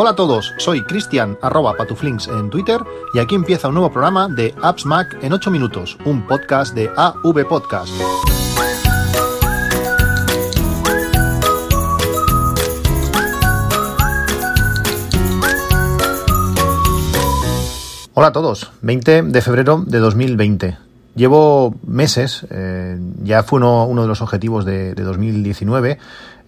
Hola 0.00 0.10
a 0.10 0.14
todos, 0.14 0.54
soy 0.58 0.84
Cristian 0.84 1.36
arroba 1.42 1.74
patuflinks 1.76 2.28
en 2.28 2.50
Twitter 2.50 2.80
y 3.14 3.18
aquí 3.18 3.34
empieza 3.34 3.66
un 3.66 3.74
nuevo 3.74 3.90
programa 3.90 4.28
de 4.28 4.54
Apps 4.62 4.86
Mac 4.86 5.18
en 5.22 5.32
8 5.32 5.50
minutos, 5.50 5.98
un 6.04 6.24
podcast 6.24 6.72
de 6.72 6.88
AV 6.96 7.44
Podcast. 7.48 7.90
Hola 18.14 18.28
a 18.28 18.32
todos, 18.32 18.70
20 18.82 19.22
de 19.24 19.42
febrero 19.42 19.82
de 19.84 19.98
2020. 19.98 20.78
Llevo 21.16 21.74
meses, 21.84 22.46
eh, 22.50 22.96
ya 23.24 23.42
fue 23.42 23.58
uno, 23.58 24.02
de 24.02 24.06
los 24.06 24.22
objetivos 24.22 24.64
de, 24.64 24.94
de 24.94 25.02
2019, 25.02 25.98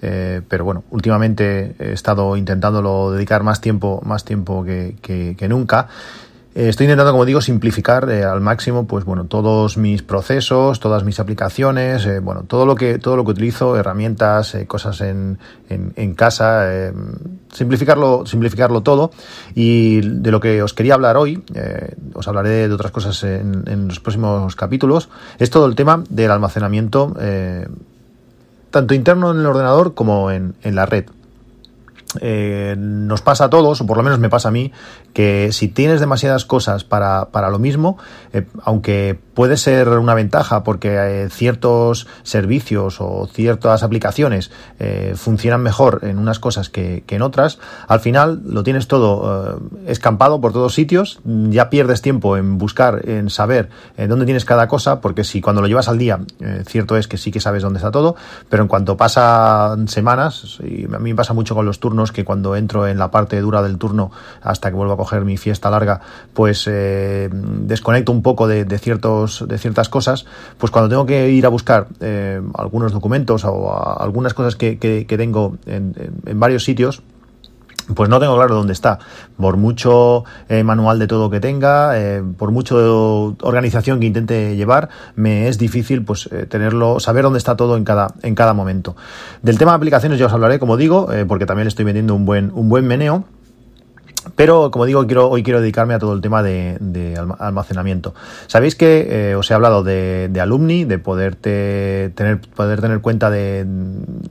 eh, 0.02 0.40
pero 0.48 0.64
bueno, 0.64 0.84
últimamente 0.90 1.74
he 1.78 1.92
estado 1.92 2.36
intentándolo 2.36 3.12
dedicar 3.12 3.42
más 3.42 3.60
tiempo, 3.60 4.00
más 4.04 4.24
tiempo 4.24 4.64
que, 4.64 5.46
nunca. 5.48 5.88
Eh, 6.52 6.68
estoy 6.68 6.86
intentando, 6.86 7.12
como 7.12 7.24
digo, 7.24 7.40
simplificar 7.40 8.10
eh, 8.10 8.24
al 8.24 8.40
máximo, 8.40 8.84
pues 8.86 9.04
bueno, 9.04 9.26
todos 9.26 9.76
mis 9.76 10.02
procesos, 10.02 10.80
todas 10.80 11.04
mis 11.04 11.20
aplicaciones, 11.20 12.08
bueno, 12.24 12.42
todo 12.42 12.66
lo 12.66 12.74
que 12.74 12.98
todo 12.98 13.14
lo 13.14 13.24
que 13.24 13.30
utilizo, 13.30 13.76
herramientas, 13.76 14.56
cosas 14.66 15.00
en, 15.00 15.38
en, 15.68 15.92
en 15.94 16.14
casa, 16.14 16.92
simplificarlo, 17.52 18.26
simplificarlo 18.26 18.80
todo. 18.80 19.12
Y 19.54 20.00
de 20.00 20.30
lo 20.32 20.40
que 20.40 20.60
os 20.62 20.74
quería 20.74 20.94
hablar 20.94 21.18
hoy, 21.18 21.40
os 22.14 22.26
hablaré 22.26 22.66
de 22.66 22.74
otras 22.74 22.90
cosas 22.90 23.22
en, 23.22 23.62
en, 23.66 23.86
los 23.86 24.00
próximos 24.00 24.56
capítulos, 24.56 25.08
es 25.38 25.50
todo 25.50 25.66
el 25.66 25.76
tema 25.76 26.02
del 26.08 26.32
almacenamiento, 26.32 27.14
tanto 28.70 28.94
interno 28.94 29.30
en 29.30 29.40
el 29.40 29.46
ordenador 29.46 29.94
como 29.94 30.30
en, 30.30 30.54
en 30.62 30.74
la 30.74 30.86
red. 30.86 31.04
Eh, 32.20 32.74
nos 32.76 33.22
pasa 33.22 33.44
a 33.44 33.50
todos, 33.50 33.80
o 33.80 33.86
por 33.86 33.96
lo 33.96 34.02
menos 34.02 34.18
me 34.18 34.28
pasa 34.28 34.48
a 34.48 34.50
mí, 34.50 34.72
que 35.12 35.52
si 35.52 35.68
tienes 35.68 36.00
demasiadas 36.00 36.44
cosas 36.44 36.82
para, 36.82 37.26
para 37.26 37.50
lo 37.50 37.58
mismo, 37.58 37.98
eh, 38.32 38.46
aunque 38.64 39.18
puede 39.34 39.56
ser 39.56 39.88
una 39.90 40.14
ventaja 40.14 40.64
porque 40.64 40.96
eh, 40.96 41.28
ciertos 41.30 42.08
servicios 42.24 43.00
o 43.00 43.28
ciertas 43.32 43.82
aplicaciones 43.82 44.50
funcionan 45.14 45.62
mejor 45.62 46.00
en 46.02 46.18
unas 46.18 46.38
cosas 46.38 46.70
que, 46.70 47.04
que, 47.06 47.16
en 47.16 47.22
otras, 47.22 47.58
al 47.86 48.00
final 48.00 48.42
lo 48.44 48.62
tienes 48.62 48.88
todo 48.88 49.60
escampado 49.86 50.40
por 50.40 50.52
todos 50.52 50.74
sitios, 50.74 51.20
ya 51.24 51.70
pierdes 51.70 52.02
tiempo 52.02 52.36
en 52.36 52.58
buscar, 52.58 53.08
en 53.08 53.30
saber 53.30 53.68
dónde 54.08 54.24
tienes 54.24 54.44
cada 54.44 54.68
cosa, 54.68 55.00
porque 55.00 55.24
si 55.24 55.40
cuando 55.40 55.60
lo 55.60 55.68
llevas 55.68 55.88
al 55.88 55.98
día, 55.98 56.20
cierto 56.66 56.96
es 56.96 57.08
que 57.08 57.18
sí 57.18 57.30
que 57.30 57.40
sabes 57.40 57.62
dónde 57.62 57.78
está 57.78 57.90
todo, 57.90 58.16
pero 58.48 58.62
en 58.62 58.68
cuanto 58.68 58.96
pasan 58.96 59.88
semanas, 59.88 60.58
y 60.62 60.84
a 60.84 60.98
mí 60.98 61.10
me 61.10 61.16
pasa 61.16 61.34
mucho 61.34 61.54
con 61.54 61.66
los 61.66 61.78
turnos, 61.78 61.99
que 62.10 62.24
cuando 62.24 62.56
entro 62.56 62.86
en 62.86 62.98
la 62.98 63.10
parte 63.10 63.40
dura 63.40 63.62
del 63.62 63.78
turno 63.78 64.10
hasta 64.42 64.70
que 64.70 64.76
vuelvo 64.76 64.94
a 64.94 64.96
coger 64.96 65.24
mi 65.24 65.36
fiesta 65.36 65.70
larga, 65.70 66.00
pues 66.32 66.66
eh, 66.66 67.28
desconecto 67.32 68.12
un 68.12 68.22
poco 68.22 68.48
de, 68.48 68.64
ciertos, 68.78 69.44
de 69.46 69.58
ciertas 69.58 69.88
cosas, 69.88 70.24
pues 70.58 70.70
cuando 70.70 70.88
tengo 70.88 71.06
que 71.06 71.30
ir 71.30 71.44
a 71.44 71.50
buscar 71.50 71.88
eh, 72.00 72.40
algunos 72.54 72.92
documentos 72.92 73.44
o 73.44 74.00
algunas 74.00 74.34
cosas 74.34 74.56
que, 74.56 74.78
que, 74.78 75.16
tengo 75.18 75.58
en, 75.66 75.94
en, 75.98 76.14
en 76.24 76.40
varios 76.40 76.64
sitios, 76.64 77.02
pues 77.94 78.08
no 78.08 78.20
tengo 78.20 78.36
claro 78.36 78.54
dónde 78.54 78.72
está. 78.72 78.98
Por 79.36 79.56
mucho 79.56 80.24
eh, 80.48 80.62
manual 80.62 80.98
de 80.98 81.06
todo 81.06 81.30
que 81.30 81.40
tenga, 81.40 81.98
eh, 81.98 82.22
por 82.36 82.50
mucho 82.50 83.36
organización 83.42 84.00
que 84.00 84.06
intente 84.06 84.56
llevar, 84.56 84.88
me 85.16 85.48
es 85.48 85.58
difícil 85.58 86.04
pues 86.04 86.28
eh, 86.32 86.46
tenerlo, 86.46 87.00
saber 87.00 87.24
dónde 87.24 87.38
está 87.38 87.56
todo 87.56 87.76
en 87.76 87.84
cada, 87.84 88.14
en 88.22 88.34
cada 88.34 88.54
momento. 88.54 88.96
Del 89.42 89.58
tema 89.58 89.72
de 89.72 89.76
aplicaciones 89.76 90.18
ya 90.18 90.26
os 90.26 90.32
hablaré, 90.32 90.58
como 90.58 90.76
digo, 90.76 91.08
porque 91.28 91.46
también 91.46 91.64
le 91.64 91.70
estoy 91.70 91.84
vendiendo 91.84 92.14
un 92.14 92.24
buen, 92.24 92.50
un 92.54 92.68
buen 92.68 92.86
meneo. 92.86 93.24
Pero, 94.36 94.70
como 94.70 94.84
digo, 94.84 95.00
hoy 95.00 95.42
quiero 95.42 95.60
dedicarme 95.60 95.94
a 95.94 95.98
todo 95.98 96.12
el 96.12 96.20
tema 96.20 96.42
de, 96.42 97.18
almacenamiento. 97.38 98.14
Sabéis 98.48 98.74
que 98.74 99.34
os 99.34 99.50
he 99.50 99.54
hablado 99.54 99.82
de, 99.82 100.28
de, 100.30 100.40
alumni, 100.42 100.84
de 100.84 100.98
poderte 100.98 102.12
tener, 102.14 102.40
poder 102.40 102.82
tener 102.82 103.00
cuenta 103.00 103.30
de, 103.30 103.64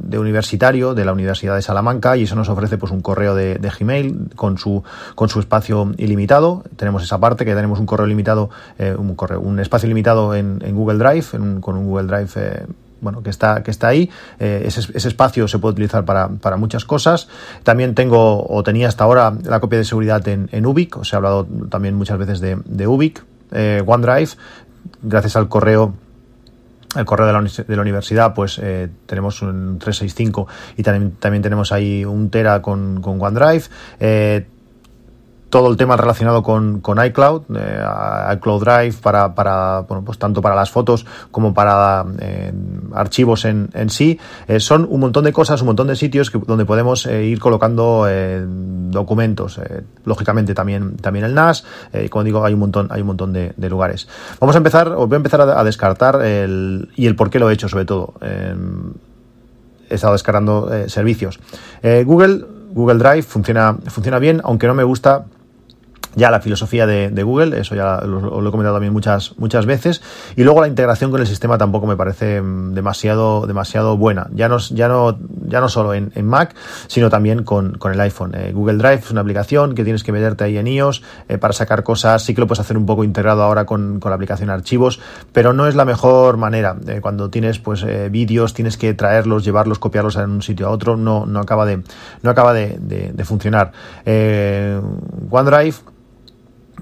de, 0.09 0.19
universitario 0.19 0.93
de 0.93 1.05
la 1.05 1.13
Universidad 1.13 1.55
de 1.55 1.61
Salamanca 1.61 2.17
y 2.17 2.23
eso 2.23 2.35
nos 2.35 2.49
ofrece 2.49 2.77
pues 2.77 2.91
un 2.91 3.01
correo 3.01 3.35
de, 3.35 3.57
Gmail 3.79 4.29
con 4.35 4.57
su, 4.57 4.83
con 5.15 5.29
su 5.29 5.39
espacio 5.39 5.91
ilimitado. 5.97 6.63
Tenemos 6.75 7.03
esa 7.03 7.19
parte 7.19 7.45
que 7.45 7.55
tenemos 7.55 7.79
un 7.79 7.85
correo 7.85 8.07
limitado, 8.07 8.49
eh, 8.77 8.95
un 8.97 9.15
correo, 9.15 9.39
un 9.39 9.59
espacio 9.59 9.87
limitado 9.87 10.33
en, 10.35 10.59
en 10.63 10.75
Google 10.75 10.97
Drive, 10.97 11.25
con 11.61 11.77
un 11.77 11.85
Google 11.85 12.07
Drive 12.07 12.29
eh, 12.35 12.65
bueno, 13.01 13.23
que 13.23 13.29
está, 13.29 13.63
que 13.63 13.71
está 13.71 13.87
ahí. 13.87 14.09
Eh, 14.39 14.63
ese, 14.65 14.81
ese, 14.93 15.07
espacio 15.07 15.47
se 15.47 15.59
puede 15.59 15.73
utilizar 15.73 16.03
para, 16.03 16.27
para, 16.27 16.57
muchas 16.57 16.83
cosas. 16.83 17.29
También 17.63 17.95
tengo, 17.95 18.45
o 18.45 18.63
tenía 18.63 18.87
hasta 18.87 19.05
ahora, 19.05 19.33
la 19.43 19.59
copia 19.59 19.79
de 19.79 19.85
seguridad 19.85 20.27
en, 20.27 20.49
en 20.51 20.65
Ubic. 20.65 20.97
Os 20.97 21.13
he 21.13 21.15
hablado 21.15 21.47
también 21.69 21.95
muchas 21.95 22.17
veces 22.17 22.39
de, 22.39 22.57
de 22.65 22.87
Ubic. 22.87 23.23
OneDrive, 23.51 24.29
gracias 25.01 25.35
al 25.35 25.49
correo 25.49 25.95
el 26.95 27.05
correo 27.05 27.27
de 27.27 27.33
la, 27.33 27.41
de 27.41 27.75
la 27.75 27.81
universidad, 27.81 28.33
pues 28.33 28.59
eh, 28.61 28.89
tenemos 29.05 29.41
un 29.41 29.77
365 29.79 30.47
y 30.77 30.83
también, 30.83 31.11
también 31.19 31.43
tenemos 31.43 31.71
ahí 31.71 32.03
un 32.03 32.29
Tera 32.29 32.61
con, 32.61 33.01
con 33.01 33.21
OneDrive. 33.21 33.63
Eh, 33.99 34.45
todo 35.49 35.69
el 35.69 35.77
tema 35.77 35.97
relacionado 35.97 36.43
con, 36.43 36.79
con 36.79 37.03
iCloud, 37.03 37.43
eh, 37.55 37.83
iCloud 38.35 38.63
Drive 38.63 38.93
para, 39.01 39.33
para, 39.33 39.81
bueno, 39.81 40.03
pues 40.05 40.17
tanto 40.17 40.41
para 40.41 40.55
las 40.55 40.69
fotos 40.69 41.05
como 41.31 41.53
para 41.53 42.05
eh, 42.19 42.53
archivos 42.93 43.45
en, 43.45 43.69
en 43.73 43.89
sí. 43.89 44.19
Eh, 44.47 44.59
son 44.59 44.87
un 44.89 44.99
montón 44.99 45.23
de 45.23 45.33
cosas, 45.33 45.61
un 45.61 45.67
montón 45.67 45.87
de 45.87 45.95
sitios 45.95 46.31
donde 46.45 46.65
podemos 46.65 47.05
ir 47.05 47.39
colocando 47.39 48.07
documentos. 48.91 49.59
lógicamente 50.05 50.53
también, 50.53 50.97
también 50.97 51.25
el 51.25 51.33
NAS. 51.33 51.65
como 52.09 52.23
digo, 52.23 52.45
hay 52.45 52.53
un 52.53 52.59
montón, 52.59 52.87
hay 52.91 53.01
un 53.01 53.07
montón 53.07 53.33
de, 53.33 53.53
de, 53.57 53.69
lugares. 53.69 54.07
Vamos 54.39 54.55
a 54.55 54.57
empezar, 54.57 54.89
os 54.89 55.07
voy 55.07 55.15
a 55.15 55.17
empezar 55.17 55.41
a, 55.41 55.59
a 55.59 55.63
descartar 55.63 56.21
el, 56.23 56.89
y 56.95 57.07
el 57.07 57.15
por 57.15 57.29
qué 57.29 57.39
lo 57.39 57.49
he 57.49 57.53
hecho 57.53 57.67
sobre 57.69 57.85
todo. 57.85 58.13
he 58.21 59.95
estado 59.95 60.13
descargando 60.13 60.69
servicios. 60.87 61.39
Google, 62.05 62.45
Google 62.71 62.99
Drive 62.99 63.23
funciona, 63.23 63.77
funciona 63.87 64.19
bien, 64.19 64.41
aunque 64.43 64.67
no 64.67 64.75
me 64.75 64.83
gusta 64.83 65.25
ya 66.15 66.31
la 66.31 66.41
filosofía 66.41 66.87
de, 66.87 67.09
de 67.09 67.23
Google, 67.23 67.59
eso 67.59 67.75
ya 67.75 68.01
lo, 68.01 68.47
he 68.47 68.51
comentado 68.51 68.75
también 68.75 68.93
muchas, 68.93 69.37
muchas 69.37 69.65
veces, 69.65 70.01
y 70.35 70.43
luego 70.43 70.61
la 70.61 70.67
integración 70.67 71.11
con 71.11 71.21
el 71.21 71.27
sistema 71.27 71.57
tampoco 71.57 71.87
me 71.87 71.95
parece 71.95 72.41
demasiado, 72.41 73.45
demasiado 73.45 73.97
buena, 73.97 74.27
ya 74.33 74.49
no, 74.49 74.57
ya 74.57 74.87
no, 74.87 75.17
ya 75.45 75.61
no 75.61 75.69
solo 75.69 75.93
en, 75.93 76.11
en 76.15 76.25
Mac, 76.25 76.55
sino 76.87 77.09
también 77.09 77.43
con, 77.43 77.77
con 77.77 77.93
el 77.93 77.99
iPhone. 78.01 78.33
Eh, 78.35 78.51
Google 78.53 78.77
Drive 78.77 78.99
es 78.99 79.11
una 79.11 79.21
aplicación 79.21 79.75
que 79.75 79.83
tienes 79.83 80.03
que 80.03 80.11
meterte 80.11 80.43
ahí 80.43 80.57
en 80.57 80.67
iOS 80.67 81.03
eh, 81.27 81.37
para 81.37 81.53
sacar 81.53 81.83
cosas, 81.83 82.23
sí 82.23 82.33
que 82.33 82.41
lo 82.41 82.47
puedes 82.47 82.61
hacer 82.61 82.77
un 82.77 82.85
poco 82.85 83.03
integrado 83.03 83.43
ahora 83.43 83.65
con, 83.65 83.99
con 83.99 84.09
la 84.09 84.15
aplicación 84.15 84.49
archivos, 84.49 84.99
pero 85.31 85.53
no 85.53 85.67
es 85.67 85.75
la 85.75 85.85
mejor 85.85 86.37
manera. 86.37 86.75
Eh, 86.87 86.99
cuando 87.01 87.29
tienes 87.29 87.59
pues 87.59 87.85
vídeos, 88.11 88.53
tienes 88.53 88.77
que 88.77 88.93
traerlos, 88.93 89.43
llevarlos, 89.43 89.79
copiarlos 89.79 90.15
en 90.15 90.29
un 90.29 90.41
sitio 90.41 90.67
a 90.67 90.71
otro, 90.71 90.97
no, 90.97 91.25
no 91.25 91.39
acaba 91.39 91.65
de, 91.65 91.81
no 92.21 92.29
acaba 92.29 92.53
de, 92.53 92.77
de, 92.79 93.23
funcionar. 93.25 93.71
OneDrive 95.29 95.75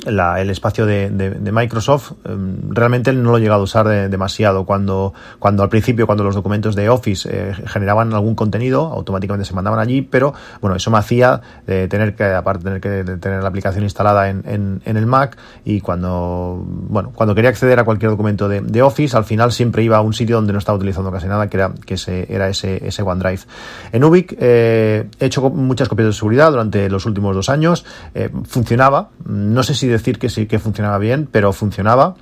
la, 0.05 0.41
el 0.41 0.49
espacio 0.49 0.85
de, 0.85 1.09
de, 1.09 1.31
de 1.31 1.51
Microsoft 1.51 2.13
eh, 2.25 2.35
realmente 2.69 3.13
no 3.13 3.31
lo 3.31 3.37
he 3.37 3.41
llegado 3.41 3.61
a 3.61 3.63
usar 3.63 3.87
de, 3.87 4.09
demasiado. 4.09 4.65
Cuando, 4.65 5.13
cuando 5.39 5.63
al 5.63 5.69
principio 5.69 6.05
cuando 6.05 6.23
los 6.23 6.35
documentos 6.35 6.75
de 6.75 6.89
Office 6.89 7.29
eh, 7.31 7.53
generaban 7.65 8.13
algún 8.13 8.35
contenido 8.35 8.85
automáticamente 8.87 9.45
se 9.45 9.53
mandaban 9.53 9.79
allí 9.79 10.01
pero 10.01 10.33
bueno 10.61 10.75
eso 10.75 10.91
me 10.91 10.97
hacía 10.97 11.41
de 11.65 11.87
tener 11.87 12.15
que 12.15 12.23
aparte 12.23 12.63
tener 12.63 12.81
que 12.81 13.17
tener 13.17 13.41
la 13.41 13.49
aplicación 13.49 13.83
instalada 13.83 14.29
en, 14.29 14.43
en, 14.45 14.97
el 14.97 15.05
Mac 15.05 15.37
y 15.63 15.81
cuando 15.81 16.63
bueno 16.65 17.11
cuando 17.13 17.35
quería 17.35 17.49
acceder 17.49 17.79
a 17.79 17.83
cualquier 17.83 18.11
documento 18.11 18.47
de, 18.47 18.61
de, 18.61 18.81
Office 18.81 19.15
al 19.15 19.25
final 19.25 19.51
siempre 19.51 19.83
iba 19.83 19.97
a 19.97 20.01
un 20.01 20.13
sitio 20.13 20.35
donde 20.37 20.53
no 20.53 20.59
estaba 20.59 20.77
utilizando 20.77 21.11
casi 21.11 21.27
nada 21.27 21.49
que 21.49 21.57
era 21.57 21.73
que 21.85 21.95
ese, 21.95 22.33
era 22.33 22.49
ese, 22.49 22.85
ese 22.87 23.01
OneDrive. 23.01 23.41
En 23.91 24.03
Ubic 24.03 24.35
eh, 24.39 25.09
he 25.19 25.25
hecho 25.25 25.49
muchas 25.49 25.89
copias 25.89 26.07
de 26.07 26.13
seguridad 26.13 26.51
durante 26.51 26.89
los 26.89 27.05
últimos 27.05 27.35
dos 27.35 27.49
años 27.49 27.85
eh, 28.13 28.29
funcionaba. 28.45 29.09
No 29.25 29.63
sé 29.63 29.73
si 29.73 29.86
decir 29.87 30.19
que 30.19 30.29
sí 30.29 30.45
que 30.45 30.59
funcionaba 30.59 30.97
bien, 30.97 31.27
pero 31.31 31.53
funcionaba. 31.53 32.15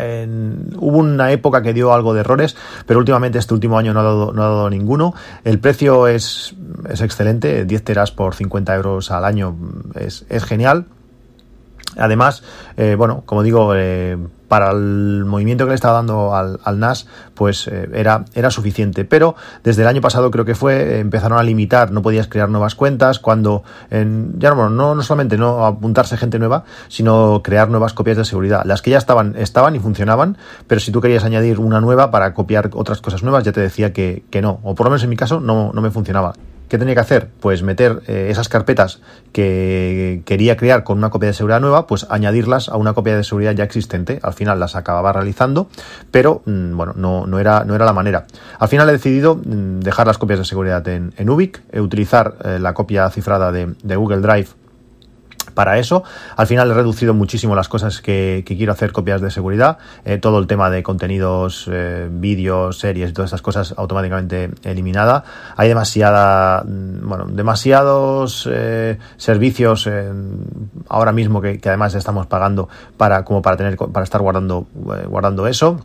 En, 0.00 0.74
hubo 0.78 0.98
una 0.98 1.30
época 1.30 1.62
que 1.62 1.72
dio 1.72 1.92
algo 1.92 2.12
de 2.12 2.20
errores, 2.20 2.56
pero 2.86 2.98
últimamente 2.98 3.38
este 3.38 3.54
último 3.54 3.78
año 3.78 3.94
no 3.94 4.00
ha 4.00 4.02
dado, 4.02 4.32
no 4.32 4.42
ha 4.42 4.46
dado 4.46 4.70
ninguno. 4.70 5.14
El 5.44 5.58
precio 5.60 6.08
es, 6.08 6.54
es 6.88 7.00
excelente, 7.00 7.64
10 7.64 7.84
teras 7.84 8.10
por 8.10 8.34
50 8.34 8.74
euros 8.74 9.10
al 9.10 9.24
año 9.24 9.56
es, 9.94 10.26
es 10.28 10.44
genial. 10.44 10.86
Además, 12.00 12.42
eh, 12.76 12.94
bueno, 12.96 13.22
como 13.26 13.42
digo, 13.42 13.74
eh, 13.76 14.16
para 14.50 14.72
el 14.72 15.24
movimiento 15.26 15.64
que 15.64 15.68
le 15.68 15.74
estaba 15.76 15.94
dando 15.94 16.34
al, 16.34 16.58
al 16.64 16.80
NAS, 16.80 17.06
pues 17.34 17.68
eh, 17.68 17.88
era, 17.94 18.24
era 18.34 18.50
suficiente. 18.50 19.04
Pero 19.04 19.36
desde 19.62 19.82
el 19.82 19.88
año 19.88 20.00
pasado 20.00 20.32
creo 20.32 20.44
que 20.44 20.56
fue, 20.56 20.98
empezaron 20.98 21.38
a 21.38 21.44
limitar, 21.44 21.92
no 21.92 22.02
podías 22.02 22.26
crear 22.26 22.48
nuevas 22.48 22.74
cuentas, 22.74 23.20
cuando 23.20 23.62
en, 23.90 24.40
ya 24.40 24.50
no, 24.50 24.68
no, 24.68 24.96
no 24.96 25.02
solamente 25.04 25.38
no 25.38 25.64
apuntarse 25.64 26.16
gente 26.16 26.40
nueva, 26.40 26.64
sino 26.88 27.42
crear 27.44 27.68
nuevas 27.68 27.92
copias 27.92 28.16
de 28.16 28.24
seguridad. 28.24 28.64
Las 28.64 28.82
que 28.82 28.90
ya 28.90 28.98
estaban, 28.98 29.36
estaban 29.36 29.76
y 29.76 29.78
funcionaban, 29.78 30.36
pero 30.66 30.80
si 30.80 30.90
tú 30.90 31.00
querías 31.00 31.22
añadir 31.22 31.60
una 31.60 31.80
nueva 31.80 32.10
para 32.10 32.34
copiar 32.34 32.70
otras 32.74 33.00
cosas 33.00 33.22
nuevas, 33.22 33.44
ya 33.44 33.52
te 33.52 33.60
decía 33.60 33.92
que, 33.92 34.24
que 34.30 34.42
no, 34.42 34.58
o 34.64 34.74
por 34.74 34.86
lo 34.86 34.90
menos 34.90 35.04
en 35.04 35.10
mi 35.10 35.16
caso 35.16 35.38
no, 35.38 35.70
no 35.72 35.80
me 35.80 35.92
funcionaba. 35.92 36.32
¿Qué 36.70 36.78
tenía 36.78 36.94
que 36.94 37.00
hacer? 37.00 37.28
Pues 37.40 37.64
meter 37.64 38.00
eh, 38.06 38.28
esas 38.30 38.48
carpetas 38.48 39.00
que 39.32 40.22
quería 40.24 40.56
crear 40.56 40.84
con 40.84 40.98
una 40.98 41.10
copia 41.10 41.26
de 41.26 41.32
seguridad 41.34 41.60
nueva, 41.60 41.88
pues 41.88 42.06
añadirlas 42.10 42.68
a 42.68 42.76
una 42.76 42.92
copia 42.92 43.16
de 43.16 43.24
seguridad 43.24 43.56
ya 43.56 43.64
existente. 43.64 44.20
Al 44.22 44.34
final 44.34 44.60
las 44.60 44.76
acababa 44.76 45.12
realizando, 45.12 45.68
pero 46.12 46.42
mm, 46.46 46.76
bueno, 46.76 46.92
no, 46.94 47.26
no, 47.26 47.40
era, 47.40 47.64
no 47.64 47.74
era 47.74 47.84
la 47.84 47.92
manera. 47.92 48.26
Al 48.60 48.68
final 48.68 48.88
he 48.88 48.92
decidido 48.92 49.34
mm, 49.34 49.80
dejar 49.80 50.06
las 50.06 50.18
copias 50.18 50.38
de 50.38 50.44
seguridad 50.44 50.86
en, 50.86 51.12
en 51.16 51.28
Ubic, 51.28 51.60
utilizar 51.76 52.36
eh, 52.44 52.60
la 52.60 52.72
copia 52.72 53.10
cifrada 53.10 53.50
de, 53.50 53.74
de 53.82 53.96
Google 53.96 54.20
Drive 54.20 54.50
para 55.50 55.78
eso. 55.78 56.02
Al 56.36 56.46
final 56.46 56.70
he 56.70 56.74
reducido 56.74 57.14
muchísimo 57.14 57.54
las 57.54 57.68
cosas 57.68 58.00
que, 58.00 58.44
quiero 58.46 58.72
hacer 58.72 58.92
copias 58.92 59.20
de 59.20 59.30
seguridad. 59.30 59.78
Eh, 60.04 60.18
todo 60.18 60.38
el 60.38 60.46
tema 60.46 60.70
de 60.70 60.82
contenidos, 60.82 61.68
eh, 61.70 62.08
vídeos, 62.10 62.78
series 62.78 63.10
y 63.10 63.12
todas 63.12 63.30
esas 63.30 63.42
cosas 63.42 63.74
automáticamente 63.76 64.50
eliminada. 64.64 65.24
Hay 65.56 65.68
demasiada, 65.68 66.62
mm, 66.62 67.08
bueno, 67.08 67.26
demasiados 67.26 68.48
eh, 68.50 68.98
servicios 69.16 69.88
ahora 70.88 71.12
mismo 71.12 71.40
que, 71.40 71.58
que, 71.58 71.68
además 71.68 71.94
estamos 71.94 72.26
pagando 72.26 72.68
para 72.96 73.24
como 73.24 73.42
para 73.42 73.56
tener 73.56 73.76
para 73.76 74.04
estar 74.04 74.20
guardando 74.20 74.66
guardando 74.74 75.46
eso 75.46 75.80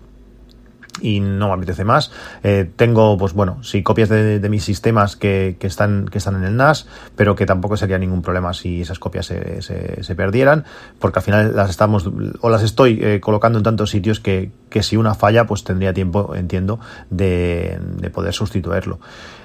y 1.01 1.19
no 1.19 1.47
me 1.47 1.53
apetece 1.53 1.83
más. 1.83 2.12
Eh, 2.44 2.69
tengo, 2.75 3.18
pues 3.18 3.33
bueno, 3.33 3.63
sí, 3.63 3.83
copias 3.83 4.09
de, 4.09 4.45
mis 4.50 4.63
sistemas 4.63 5.15
que, 5.15 5.57
que, 5.59 5.68
están, 5.68 6.07
que 6.07 6.18
están 6.18 6.36
en 6.36 6.44
el 6.44 6.56
NAS, 6.56 6.88
pero 7.15 7.36
que 7.36 7.45
tampoco 7.45 7.77
sería 7.77 7.97
ningún 7.97 8.21
problema 8.21 8.53
si 8.53 8.81
esas 8.81 9.00
copias 9.00 9.25
se, 9.25 9.62
se, 9.62 10.15
perdieran, 10.15 10.65
porque 11.00 11.19
al 11.19 11.24
final 11.24 11.56
las 11.56 11.69
estamos, 11.69 12.09
o 12.39 12.50
las 12.50 12.63
estoy 12.63 13.00
eh, 13.01 13.19
colocando 13.19 13.57
en 13.59 13.63
tantos 13.63 13.89
sitios 13.89 14.19
que, 14.19 14.51
que, 14.69 14.83
si 14.83 14.97
una 14.97 15.15
falla, 15.15 15.45
pues 15.45 15.63
tendría 15.63 15.94
tiempo, 15.94 16.36
entiendo, 16.36 16.80
de, 17.09 17.80
de 17.97 18.09
poder 18.09 18.33
sustituirlo. 18.33 19.00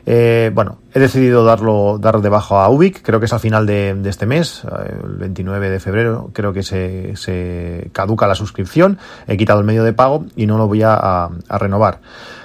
Eh, 0.07 0.51
bueno, 0.55 0.79
he 0.93 1.01
decidido 1.01 1.45
darlo, 1.45 1.99
dar 1.99 2.21
de 2.21 2.29
bajo 2.29 2.59
a 2.59 2.69
Ubic, 2.69 3.03
creo 3.03 3.21
que 3.21 3.27
es 3.27 3.33
al 3.33 3.41
final 3.41 3.67
de, 3.67 4.01
este 4.05 4.27
mes, 4.27 4.63
el 5.05 5.17
29 5.17 5.71
de 5.71 5.81
febrero, 5.81 6.31
creo 6.33 6.53
que 6.53 6.63
se, 6.63 7.17
se, 7.17 7.91
caduca 7.93 8.27
la 8.27 8.35
suscripción, 8.35 8.99
he 9.27 9.37
quitado 9.37 9.61
el 9.61 9.67
medio 9.67 9.85
de 9.85 9.93
pago 9.93 10.25
y 10.37 10.47
no 10.47 10.59
lo 10.59 10.67
voy 10.67 10.83
a, 10.83 11.29
renovar. 11.49 12.01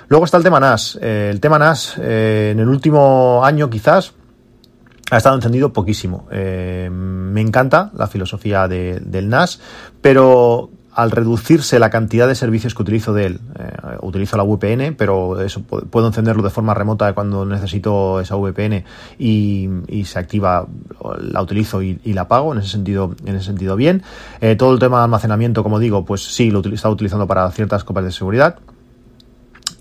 Luego 0.08 0.26
está 0.26 0.38
el 0.38 0.44
tema 0.44 0.60
NAS. 0.60 1.00
Eh, 1.02 1.30
el 1.32 1.40
tema 1.40 1.58
NAS, 1.58 1.98
eh, 2.00 2.52
en 2.54 2.60
el 2.60 2.68
último 2.68 3.44
año 3.44 3.70
quizás, 3.70 4.14
ha 5.10 5.18
estado 5.18 5.36
encendido 5.36 5.72
poquísimo. 5.72 6.28
me 6.32 7.42
encanta 7.42 7.92
la 7.96 8.08
filosofía 8.08 8.68
del 8.68 9.30
NAS, 9.30 9.60
pero 10.02 10.70
al 10.96 11.12
reducirse 11.12 11.78
la 11.78 11.90
cantidad 11.90 12.28
de 12.28 12.36
servicios 12.36 12.74
que 12.74 12.82
utilizo 12.82 13.14
de 13.14 13.26
él, 13.26 13.40
eh, 13.60 13.98
utilizo 14.02 14.38
la 14.38 14.44
VPN, 14.44 14.96
pero 14.96 15.42
eso 15.42 15.62
puedo 15.62 16.08
encenderlo 16.08 16.42
de 16.42 16.50
forma 16.50 16.74
remota 16.74 17.14
cuando 17.14 17.46
necesito 17.46 18.22
esa 18.22 18.38
VPN 18.38 18.86
y, 19.20 19.70
se 20.06 20.20
activa, 20.20 20.66
la 21.20 21.42
utilizo 21.42 21.82
y, 21.82 22.00
la 22.14 22.22
apago, 22.22 22.54
en 22.54 22.60
ese 22.60 22.70
sentido, 22.70 23.14
en 23.26 23.36
ese 23.36 23.46
sentido 23.46 23.76
bien. 23.76 24.04
Eh, 24.40 24.56
todo 24.56 24.74
el 24.74 24.80
tema 24.80 25.00
de 25.00 25.04
almacenamiento, 25.04 25.64
como 25.64 25.80
digo, 25.80 26.06
pues 26.06 26.24
sí, 26.24 26.50
lo 26.50 26.64
he 26.64 26.74
estado 26.74 26.94
utilizando 26.94 27.28
para 27.28 27.52
ciertas 27.52 27.84
copias 27.84 28.06
de 28.06 28.12
seguridad 28.14 28.60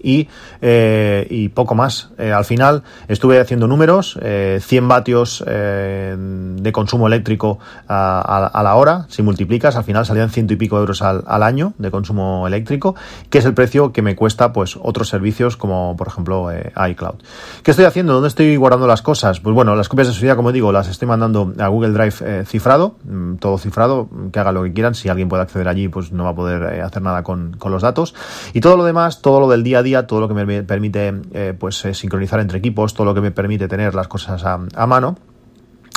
y, 0.04 0.28
eh, 0.60 1.26
y 1.30 1.48
poco 1.48 1.74
más. 1.74 2.10
Eh, 2.18 2.32
al 2.32 2.44
final 2.44 2.82
estuve 3.08 3.40
haciendo 3.40 3.66
números, 3.66 4.18
eh, 4.22 4.60
100 4.62 4.86
vatios 4.86 5.42
eh, 5.46 6.14
de 6.16 6.72
consumo 6.72 7.06
eléctrico 7.06 7.58
a, 7.88 8.50
a, 8.52 8.62
la 8.62 8.74
hora, 8.76 9.06
si 9.08 9.22
multiplicas, 9.22 9.76
al 9.76 9.84
final 9.84 10.04
salían 10.04 10.30
ciento 10.30 10.52
y 10.52 10.56
pico 10.56 10.78
euros 10.78 11.02
al, 11.02 11.24
año 11.42 11.74
de 11.78 11.90
consumo 11.90 12.46
eléctrico, 12.46 12.94
que 13.30 13.38
es 13.38 13.44
el 13.44 13.54
precio 13.54 13.92
que 13.92 14.02
me 14.02 14.14
cuesta 14.16 14.52
pues 14.52 14.78
otros 14.80 15.08
servicios 15.08 15.56
como 15.56 15.96
por 15.96 16.08
ejemplo 16.08 16.48
iCloud. 16.88 17.16
¿Qué 17.62 17.70
estoy 17.70 17.86
haciendo? 17.86 18.14
¿Dónde 18.14 18.28
estoy 18.28 18.56
guardando 18.56 18.86
las 18.86 19.02
cosas? 19.02 19.40
Pues 19.40 19.54
bueno, 19.54 19.74
las 19.74 19.88
copias 19.88 20.08
de 20.08 20.14
seguridad, 20.14 20.36
como 20.36 20.52
digo, 20.52 20.72
las 20.72 20.88
estoy 20.88 21.08
mandando 21.08 21.52
a 21.58 21.68
Google 21.68 21.92
Drive 21.92 22.44
cifrado, 22.46 22.96
mm, 23.04 23.36
todo 23.36 23.58
cifrado, 23.58 24.08
que 24.32 24.38
haga 24.38 24.52
lo 24.52 24.62
que 24.62 24.72
quieran, 24.72 24.94
si 24.94 25.08
alguien 25.08 25.28
puede 25.28 25.42
acceder 25.42 25.68
allí 25.68 25.88
pues 25.88 26.12
no 26.12 26.24
va 26.24 26.30
a 26.30 26.34
poder 26.34 26.80
hacer 26.82 27.02
nada 27.02 27.22
con 27.22 27.56
los 27.64 27.82
datos. 27.82 28.14
Y 28.52 28.60
todo 28.60 28.76
lo 28.76 28.84
demás, 28.84 29.20
todo 29.20 29.40
lo 29.40 29.48
del 29.48 29.62
día 29.62 29.78
a 29.78 29.82
día, 29.82 29.93
todo 30.02 30.20
lo 30.20 30.28
que 30.28 30.34
me 30.34 30.62
permite 30.64 31.14
eh, 31.32 31.54
pues 31.58 31.84
eh, 31.84 31.94
sincronizar 31.94 32.40
entre 32.40 32.58
equipos, 32.58 32.92
todo 32.94 33.04
lo 33.04 33.14
que 33.14 33.20
me 33.20 33.30
permite 33.30 33.68
tener 33.68 33.94
las 33.94 34.08
cosas 34.08 34.44
a, 34.44 34.58
a 34.74 34.86
mano 34.86 35.16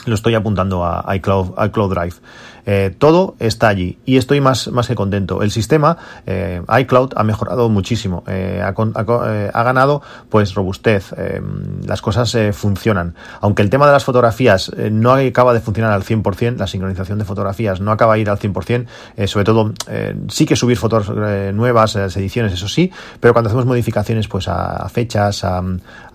lo 0.05 0.15
estoy 0.15 0.35
apuntando 0.35 0.85
a 0.85 1.03
iCloud, 1.15 1.53
iCloud 1.65 1.93
Drive. 1.93 2.15
Eh, 2.69 2.93
todo 2.97 3.37
está 3.39 3.69
allí 3.69 3.97
y 4.05 4.17
estoy 4.17 4.41
más, 4.41 4.67
más 4.73 4.89
que 4.89 4.95
contento. 4.95 5.41
El 5.41 5.51
sistema 5.51 5.97
eh, 6.25 6.61
iCloud 6.79 7.13
ha 7.15 7.23
mejorado 7.23 7.69
muchísimo, 7.69 8.25
eh, 8.27 8.61
ha, 8.61 8.73
ha, 8.75 9.49
ha, 9.53 9.63
ganado 9.63 10.01
pues 10.29 10.53
robustez, 10.53 11.13
las 11.85 12.01
cosas 12.01 12.35
funcionan. 12.51 13.15
Aunque 13.39 13.61
el 13.61 13.69
tema 13.69 13.85
de 13.85 13.93
las 13.93 14.03
fotografías 14.03 14.69
no 14.91 15.13
acaba 15.13 15.53
de 15.53 15.61
funcionar 15.61 15.93
al 15.93 16.03
100%, 16.03 16.57
la 16.57 16.67
sincronización 16.67 17.17
de 17.19 17.23
fotografías 17.23 17.79
no 17.79 17.93
acaba 17.93 18.15
de 18.15 18.19
ir 18.19 18.29
al 18.29 18.37
100%, 18.37 18.85
sobre 19.27 19.45
todo 19.45 19.73
sí 20.27 20.45
que 20.45 20.57
subir 20.57 20.75
fotos 20.75 21.09
nuevas, 21.53 21.95
ediciones, 21.95 22.51
eso 22.51 22.67
sí, 22.67 22.91
pero 23.21 23.33
cuando 23.33 23.47
hacemos 23.47 23.65
modificaciones 23.65 24.27
pues 24.27 24.49
a, 24.49 24.89
fechas, 24.89 25.45
a, 25.45 25.63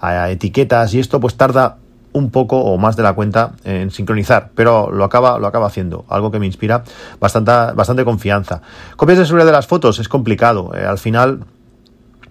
a 0.00 0.30
etiquetas 0.30 0.92
y 0.92 1.00
esto 1.00 1.18
pues 1.18 1.34
tarda 1.36 1.78
un 2.12 2.30
poco 2.30 2.58
o 2.58 2.78
más 2.78 2.96
de 2.96 3.02
la 3.02 3.14
cuenta 3.14 3.52
en 3.64 3.90
sincronizar, 3.90 4.50
pero 4.54 4.90
lo 4.90 5.04
acaba, 5.04 5.38
lo 5.38 5.46
acaba 5.46 5.66
haciendo, 5.66 6.04
algo 6.08 6.30
que 6.30 6.38
me 6.38 6.46
inspira 6.46 6.84
bastante, 7.20 7.52
bastante 7.74 8.04
confianza. 8.04 8.62
Copias 8.96 9.18
de 9.18 9.26
seguridad 9.26 9.46
de 9.46 9.52
las 9.52 9.66
fotos 9.66 9.98
es 9.98 10.08
complicado, 10.08 10.72
eh, 10.74 10.84
al 10.84 10.98
final 10.98 11.44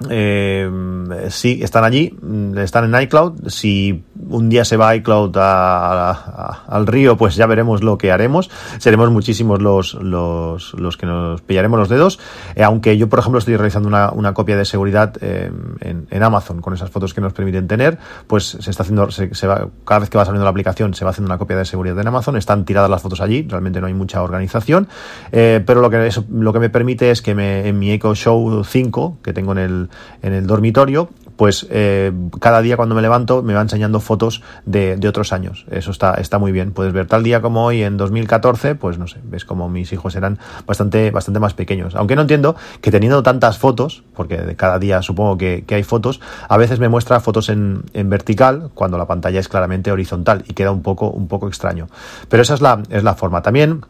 eh, 0.10 0.70
sí, 1.30 1.60
están 1.62 1.84
allí, 1.84 2.18
mm, 2.22 2.58
están 2.58 2.94
en 2.94 3.02
iCloud. 3.02 3.48
Si 3.48 4.04
un 4.30 4.50
día 4.50 4.66
se 4.66 4.78
va 4.78 4.96
iCloud 4.96 5.36
al 5.38 6.88
río, 6.88 7.18
pues 7.18 7.36
ya 7.36 7.46
veremos 7.46 7.84
lo 7.84 7.98
que 7.98 8.12
haremos. 8.12 8.50
Seremos 8.78 9.12
muchísimos 9.12 9.62
los, 9.62 9.94
los, 9.96 10.74
los 10.74 10.98
que 10.98 11.06
nos 11.06 11.42
pillaremos 11.42 11.80
los 11.80 11.90
dedos. 11.90 12.20
Eh, 12.56 12.64
aunque 12.64 12.98
yo, 12.98 13.10
por 13.10 13.20
ejemplo, 13.20 13.40
estoy 13.40 13.56
realizando 13.56 13.88
una, 13.88 14.12
una 14.12 14.34
copia 14.34 14.58
de 14.58 14.66
seguridad 14.66 15.14
eh, 15.22 15.52
en, 15.82 16.08
en, 16.10 16.24
Amazon 16.24 16.62
con 16.62 16.74
esas 16.74 16.90
fotos 16.90 17.14
que 17.14 17.22
nos 17.22 17.34
permiten 17.34 17.68
tener, 17.68 17.98
pues 18.28 18.58
se 18.60 18.70
está 18.70 18.84
haciendo, 18.84 19.12
se, 19.12 19.34
se 19.34 19.48
va, 19.48 19.68
cada 19.86 20.00
vez 20.00 20.10
que 20.10 20.18
va 20.18 20.26
saliendo 20.26 20.44
la 20.44 20.52
aplicación, 20.52 20.94
se 20.94 21.04
va 21.04 21.12
haciendo 21.12 21.30
una 21.30 21.38
copia 21.38 21.58
de 21.58 21.66
seguridad 21.66 21.98
en 22.00 22.08
Amazon. 22.08 22.38
Están 22.38 22.66
tiradas 22.66 22.90
las 22.90 23.02
fotos 23.02 23.22
allí, 23.22 23.46
realmente 23.48 23.82
no 23.82 23.88
hay 23.88 23.94
mucha 23.94 24.22
organización. 24.22 24.88
Eh, 25.32 25.64
pero 25.66 25.82
lo 25.82 25.90
que, 25.90 26.08
eso, 26.08 26.26
lo 26.30 26.54
que 26.54 26.60
me 26.60 26.70
permite 26.70 27.12
es 27.12 27.22
que 27.22 27.36
me, 27.36 27.68
en 27.68 27.80
mi 27.80 27.92
Echo 27.92 28.16
Show 28.16 28.64
5, 28.64 29.18
que 29.24 29.34
tengo 29.34 29.52
en 29.54 29.58
el, 29.58 29.90
en 30.22 30.34
el 30.34 30.48
dormitorio, 30.48 31.10
pues 31.42 31.66
eh, 31.72 32.12
cada 32.40 32.62
día 32.62 32.78
cuando 32.78 32.94
me 32.94 33.02
levanto 33.02 33.42
me 33.42 33.56
va 33.56 33.62
enseñando 33.62 34.00
fotos 34.00 34.44
de, 34.66 34.96
de, 34.98 35.08
otros 35.08 35.34
años. 35.34 35.66
Eso 35.72 35.90
está, 35.90 36.14
está 36.14 36.38
muy 36.38 36.52
bien. 36.52 36.72
Puedes 36.72 36.94
ver 36.94 37.08
tal 37.08 37.24
día 37.24 37.42
como 37.42 37.66
hoy 37.66 37.82
en 37.82 37.98
2014, 37.98 38.76
pues 38.76 39.00
no 39.00 39.08
sé, 39.08 39.20
ves 39.24 39.44
como 39.44 39.68
mis 39.68 39.92
hijos 39.92 40.16
eran 40.16 40.38
bastante, 40.68 41.10
bastante 41.10 41.40
más 41.40 41.56
pequeños. 41.56 41.96
Aunque 41.96 42.16
no 42.16 42.22
entiendo 42.22 42.56
que 42.82 42.92
teniendo 42.92 43.24
tantas 43.24 43.58
fotos, 43.58 44.04
porque 44.16 44.38
de 44.38 44.56
cada 44.56 44.78
día 44.78 45.02
supongo 45.02 45.38
que, 45.38 45.64
que 45.66 45.74
hay 45.74 45.84
fotos, 45.84 46.22
a 46.48 46.58
veces 46.58 46.80
me 46.80 46.90
muestra 46.90 47.20
fotos 47.20 47.50
en, 47.50 47.86
en, 47.94 48.10
vertical 48.10 48.70
cuando 48.76 49.00
la 49.00 49.08
pantalla 49.08 49.40
es 49.40 49.48
claramente 49.48 49.92
horizontal 49.92 50.44
y 50.48 50.54
queda 50.54 50.72
un 50.72 50.84
poco, 50.84 51.10
un 51.10 51.28
poco 51.28 51.48
extraño. 51.48 51.88
Pero 52.30 52.44
esa 52.44 52.54
es 52.54 52.62
la, 52.62 52.84
es 52.92 53.04
la 53.04 53.16
forma. 53.16 53.42
También 53.42 53.82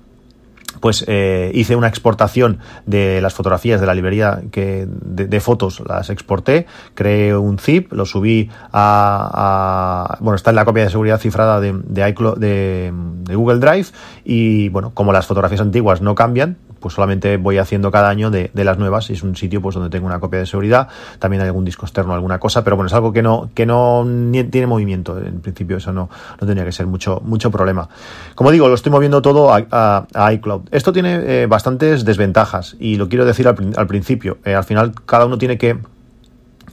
pues 0.79 1.05
eh, 1.07 1.51
hice 1.53 1.75
una 1.75 1.87
exportación 1.87 2.59
de 2.85 3.21
las 3.21 3.33
fotografías 3.33 3.79
de 3.81 3.87
la 3.87 3.93
librería 3.93 4.41
que, 4.51 4.87
de, 4.87 5.39
fotos, 5.39 5.81
las 5.87 6.09
exporté, 6.09 6.67
creé 6.93 7.35
un 7.35 7.57
zip, 7.57 7.91
lo 7.93 8.05
subí 8.05 8.49
a, 8.71 10.17
bueno, 10.19 10.35
está 10.35 10.51
en 10.51 10.55
la 10.55 10.65
copia 10.65 10.83
de 10.83 10.89
seguridad 10.89 11.19
cifrada 11.19 11.59
de, 11.59 11.73
de, 11.73 12.13
de, 12.37 12.93
de 13.23 13.35
Google 13.35 13.59
Drive 13.59 13.87
y 14.23 14.69
bueno, 14.69 14.91
como 14.93 15.11
las 15.11 15.27
fotografías 15.27 15.61
antiguas 15.61 16.01
no 16.01 16.15
cambian, 16.15 16.57
pues 16.81 16.95
solamente 16.95 17.37
voy 17.37 17.57
haciendo 17.57 17.91
cada 17.91 18.09
año 18.09 18.31
de, 18.31 18.51
de, 18.53 18.63
las 18.65 18.77
nuevas. 18.77 19.09
Y 19.09 19.13
es 19.13 19.23
un 19.23 19.35
sitio 19.35 19.61
pues 19.61 19.75
donde 19.75 19.89
tengo 19.89 20.07
una 20.07 20.19
copia 20.19 20.39
de 20.39 20.45
seguridad, 20.45 20.87
también 21.19 21.41
hay 21.41 21.47
algún 21.47 21.63
disco 21.63 21.85
externo, 21.85 22.13
alguna 22.13 22.39
cosa, 22.39 22.63
pero 22.63 22.75
bueno, 22.75 22.87
es 22.87 22.93
algo 22.93 23.13
que 23.13 23.21
no, 23.21 23.49
que 23.53 23.65
no 23.65 24.05
tiene 24.51 24.67
movimiento, 24.67 25.17
en 25.17 25.39
principio. 25.39 25.77
Eso 25.77 25.93
no, 25.93 26.09
no 26.39 26.47
tendría 26.47 26.65
que 26.65 26.71
ser 26.71 26.87
mucho, 26.87 27.21
mucho 27.23 27.51
problema. 27.51 27.87
Como 28.35 28.51
digo, 28.51 28.67
lo 28.67 28.75
estoy 28.75 28.91
moviendo 28.91 29.21
todo 29.21 29.51
a 29.53 30.31
iCloud. 30.33 30.63
Esto 30.71 30.91
tiene 30.91 31.43
eh, 31.43 31.45
bastantes 31.45 32.03
desventajas 32.03 32.75
y 32.79 32.97
lo 32.97 33.07
quiero 33.07 33.25
decir 33.25 33.47
al, 33.47 33.55
al 33.75 33.87
principio, 33.87 34.39
eh, 34.43 34.55
al 34.55 34.63
final 34.63 34.93
cada 35.05 35.25
uno 35.25 35.37
tiene 35.37 35.57
que 35.57 35.77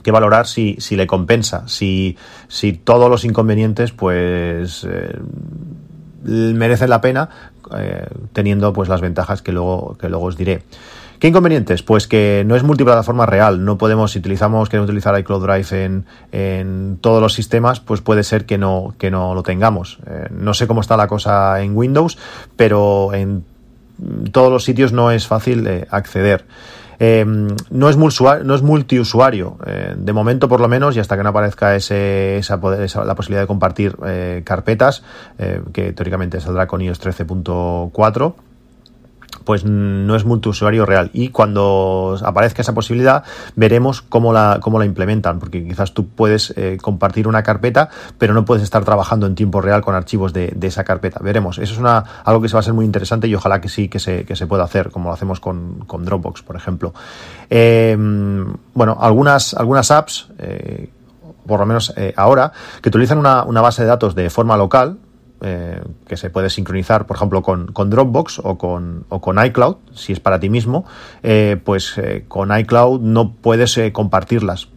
que 0.03 0.11
valorar 0.11 0.47
si, 0.47 0.77
si 0.79 0.95
le 0.95 1.07
compensa, 1.07 1.67
si, 1.67 2.17
si 2.47 2.73
todos 2.73 3.09
los 3.09 3.25
inconvenientes 3.25 3.91
pues 3.91 4.87
eh, 4.89 5.19
merecen 6.23 6.89
la 6.89 7.01
pena 7.01 7.29
eh, 7.77 8.07
teniendo 8.33 8.73
pues 8.73 8.89
las 8.89 9.01
ventajas 9.01 9.41
que 9.41 9.51
luego, 9.51 9.97
que 9.99 10.09
luego 10.09 10.25
os 10.25 10.37
diré. 10.37 10.63
¿Qué 11.19 11.27
inconvenientes? 11.27 11.83
Pues 11.83 12.07
que 12.07 12.43
no 12.45 12.55
es 12.55 12.63
multiplataforma 12.63 13.25
real. 13.25 13.65
No 13.65 13.77
podemos, 13.77 14.13
si 14.13 14.19
utilizamos, 14.19 14.69
queremos 14.69 14.87
utilizar 14.87 15.19
iCloud 15.19 15.45
Drive 15.45 15.83
en, 15.83 16.05
en 16.31 16.97
todos 17.01 17.21
los 17.21 17.33
sistemas, 17.33 17.81
pues 17.81 17.99
puede 17.99 18.23
ser 18.23 18.45
que 18.45 18.57
no, 18.57 18.95
que 18.97 19.11
no 19.11 19.35
lo 19.35 19.43
tengamos. 19.43 19.99
Eh, 20.07 20.27
no 20.31 20.53
sé 20.53 20.65
cómo 20.65 20.79
está 20.79 20.95
la 20.95 21.07
cosa 21.07 21.61
en 21.61 21.75
Windows, 21.75 22.17
pero 22.55 23.13
en 23.13 23.43
todos 24.31 24.49
los 24.49 24.63
sitios 24.63 24.93
no 24.93 25.11
es 25.11 25.27
fácil 25.27 25.67
eh, 25.67 25.87
acceder. 25.91 26.45
No, 26.99 27.89
es 27.89 27.97
no 27.97 28.55
es 28.55 28.61
multiusuario, 28.61 29.57
de 29.95 30.13
momento 30.13 30.49
por 30.49 30.59
lo 30.59 30.67
menos, 30.67 30.95
y 30.95 30.99
hasta 30.99 31.15
que 31.15 31.23
no 31.23 31.29
aparezca 31.29 31.75
ese, 31.75 32.37
esa, 32.37 32.59
esa 32.83 33.05
la 33.05 33.15
posibilidad 33.15 33.41
de 33.41 33.47
compartir 33.47 33.95
carpetas, 34.43 35.03
que 35.71 35.93
teóricamente 35.93 36.41
saldrá 36.41 36.67
con 36.67 36.81
iOS 36.81 37.01
13.4 37.01 38.33
pues 39.49 39.65
no 39.65 40.15
es 40.15 40.25
multiusuario 40.25 40.85
real. 40.85 41.09
Y 41.11 41.29
cuando 41.29 42.15
aparezca 42.23 42.61
esa 42.61 42.75
posibilidad, 42.75 43.23
veremos 43.55 44.03
cómo 44.03 44.31
la, 44.31 44.59
cómo 44.61 44.77
la 44.77 44.85
implementan, 44.85 45.39
porque 45.39 45.67
quizás 45.67 45.91
tú 45.91 46.07
puedes 46.07 46.53
eh, 46.55 46.77
compartir 46.79 47.27
una 47.27 47.41
carpeta, 47.41 47.89
pero 48.19 48.35
no 48.35 48.45
puedes 48.45 48.61
estar 48.61 48.85
trabajando 48.85 49.25
en 49.25 49.33
tiempo 49.33 49.59
real 49.59 49.81
con 49.81 49.95
archivos 49.95 50.33
de, 50.33 50.55
esa 50.61 50.83
carpeta. 50.83 51.19
Veremos. 51.23 51.57
Eso 51.57 51.73
es 51.73 51.79
una, 51.79 51.97
algo 52.25 52.43
que 52.43 52.47
se 52.47 52.53
va 52.53 52.59
a 52.59 52.63
ser 52.63 52.75
muy 52.75 52.85
interesante 52.85 53.27
y 53.27 53.33
ojalá 53.33 53.59
que 53.59 53.69
sí 53.69 53.89
que 53.89 53.97
se, 53.97 54.23
que 54.23 54.35
se 54.35 54.45
pueda 54.45 54.65
hacer, 54.65 54.91
como 54.91 55.09
lo 55.09 55.15
hacemos 55.15 55.39
con, 55.39 55.79
Dropbox, 55.87 56.43
por 56.43 56.55
ejemplo. 56.55 56.93
Em, 57.49 58.53
bueno, 58.75 58.99
algunas, 59.01 59.55
algunas 59.55 59.89
apps, 59.89 60.29
eh, 60.37 60.91
por 61.47 61.59
lo 61.59 61.65
menos 61.65 61.91
eh, 61.97 62.13
ahora, 62.15 62.51
que 62.83 62.89
utilizan 62.89 63.17
una, 63.17 63.45
una 63.45 63.61
base 63.61 63.81
de 63.81 63.87
datos 63.87 64.13
de 64.13 64.29
forma 64.29 64.55
local, 64.55 64.99
eh, 65.41 65.81
que 66.05 66.17
se 66.17 66.29
puede 66.29 66.49
sincronizar, 66.49 67.05
por 67.05 67.15
ejemplo, 67.15 67.41
con, 67.41 67.67
con 67.67 67.89
Dropbox 67.89 68.41
o 68.43 68.57
con, 68.57 69.05
o 69.07 69.21
con, 69.21 69.43
iCloud, 69.43 69.77
si 69.93 70.11
es 70.11 70.19
para 70.19 70.37
ti 70.39 70.49
mismo, 70.49 70.83
eh, 71.23 71.57
pues 71.63 71.97
eh, 71.97 72.25
con 72.27 72.57
iCloud 72.57 72.99
no 72.99 73.33
puedes 73.33 73.79
compartirlas, 73.93 74.67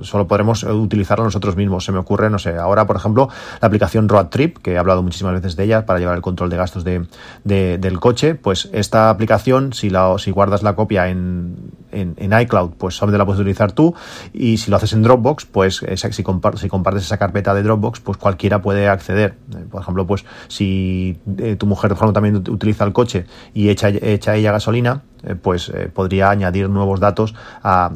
solo 0.00 0.26
podremos 0.26 0.62
utilizarlas 0.62 1.26
nosotros 1.26 1.56
mismos. 1.56 1.84
Se 1.84 1.92
me 1.92 1.98
ocurre, 1.98 2.30
no 2.30 2.38
sé, 2.38 2.56
ahora, 2.56 2.86
por 2.86 2.96
ejemplo, 2.96 3.28
la 3.60 3.66
aplicación 3.68 4.08
Road 4.08 4.28
Trip, 4.28 4.56
que 4.58 4.72
he 4.72 4.78
hablado 4.78 5.02
muchísimas 5.02 5.34
veces 5.34 5.54
de 5.54 5.64
ella 5.64 5.84
para 5.84 5.98
llevar 5.98 6.16
el 6.16 6.22
control 6.22 6.48
de 6.48 6.56
gastos 6.56 6.84
de, 6.84 7.06
del 7.44 8.00
coche, 8.00 8.34
pues 8.36 8.70
esta 8.72 9.10
aplicación, 9.10 9.74
si, 9.74 9.90
la, 9.90 10.16
si 10.18 10.30
guardas 10.30 10.62
la 10.62 10.74
copia 10.74 11.08
en, 11.08 11.56
en, 11.92 12.40
iCloud, 12.40 12.72
pues 12.78 12.96
solamente 12.96 13.18
la 13.18 13.26
puedes 13.26 13.40
utilizar 13.40 13.72
tú, 13.72 13.94
y 14.32 14.56
si 14.58 14.70
lo 14.70 14.76
haces 14.76 14.92
en 14.92 15.02
Dropbox, 15.02 15.44
pues 15.46 15.84
si, 15.94 16.12
si 16.12 16.22
compartes 16.68 17.02
esa 17.02 17.18
carpeta 17.18 17.54
de 17.54 17.62
Dropbox, 17.62 18.00
pues 18.00 18.16
cualquiera 18.16 18.62
puede 18.62 18.88
acceder. 18.88 19.36
por 19.70 19.82
ejemplo, 19.82 20.05
pues 20.06 20.24
si 20.48 21.18
eh, 21.38 21.56
tu 21.56 21.66
mujer, 21.66 21.90
por 21.90 21.98
ejemplo, 21.98 22.12
también 22.12 22.36
utiliza 22.36 22.84
el 22.84 22.92
coche 22.92 23.26
y 23.54 23.68
echa, 23.68 23.88
echa 23.88 24.34
ella 24.34 24.52
gasolina, 24.52 25.02
eh, 25.22 25.34
pues 25.34 25.68
eh, 25.70 25.90
podría 25.92 26.30
añadir 26.30 26.68
nuevos 26.68 27.00
datos 27.00 27.34
a, 27.62 27.90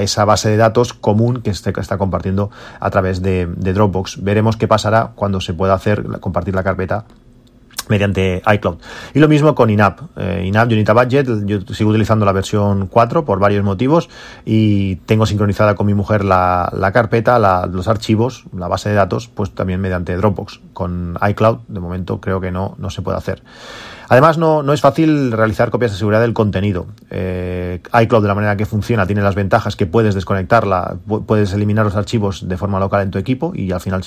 esa 0.00 0.24
base 0.24 0.48
de 0.48 0.56
datos 0.56 0.92
común 0.92 1.42
que, 1.42 1.50
este, 1.50 1.72
está 1.78 1.98
compartiendo 1.98 2.50
a 2.80 2.90
través 2.90 3.22
de, 3.22 3.46
de 3.46 3.72
Dropbox. 3.72 4.22
Veremos 4.22 4.56
qué 4.56 4.68
pasará 4.68 5.12
cuando 5.14 5.40
se 5.40 5.54
pueda 5.54 5.74
hacer 5.74 6.04
compartir 6.20 6.54
la 6.54 6.62
carpeta 6.62 7.04
mediante 7.88 8.42
iCloud. 8.46 8.78
Y 9.14 9.18
lo 9.18 9.28
mismo 9.28 9.54
con 9.54 9.70
INAP. 9.70 10.00
Eh, 10.16 10.44
INAP 10.46 10.72
Unita 10.72 10.92
Budget, 10.92 11.26
yo 11.44 11.60
sigo 11.74 11.90
utilizando 11.90 12.24
la 12.24 12.32
versión 12.32 12.86
4 12.86 13.24
por 13.24 13.38
varios 13.38 13.64
motivos 13.64 14.08
y 14.44 14.96
tengo 15.06 15.26
sincronizada 15.26 15.74
con 15.74 15.86
mi 15.86 15.94
mujer 15.94 16.24
la, 16.24 16.90
carpeta, 16.92 17.38
los 17.66 17.88
archivos, 17.88 18.44
la 18.56 18.68
base 18.68 18.88
de 18.88 18.94
datos, 18.94 19.28
pues 19.28 19.54
también 19.54 19.80
mediante 19.80 20.16
Dropbox. 20.16 20.60
Con 20.72 21.18
iCloud, 21.28 21.58
de 21.68 21.80
momento 21.80 22.20
creo 22.20 22.40
que 22.40 22.50
no, 22.50 22.74
no 22.78 22.90
se 22.90 23.02
puede 23.02 23.18
hacer. 23.18 23.42
Además, 24.08 24.38
no, 24.38 24.62
no 24.62 24.72
es 24.72 24.80
fácil 24.80 25.32
realizar 25.32 25.70
copias 25.70 25.92
de 25.92 25.98
seguridad 25.98 26.20
del 26.20 26.34
contenido. 26.34 26.86
Eh, 27.10 27.80
iCloud, 28.02 28.22
de 28.22 28.28
la 28.28 28.34
manera 28.34 28.56
que 28.56 28.66
funciona, 28.66 29.06
tiene 29.06 29.22
las 29.22 29.34
ventajas 29.34 29.76
que 29.76 29.86
puedes 29.86 30.14
desconectarla, 30.14 30.96
puedes 31.26 31.52
eliminar 31.52 31.84
los 31.84 31.96
archivos 31.96 32.46
de 32.48 32.56
forma 32.56 32.78
local 32.78 33.02
en 33.02 33.10
tu 33.10 33.18
equipo 33.18 33.52
y 33.54 33.72
al 33.72 33.80
final 33.80 34.02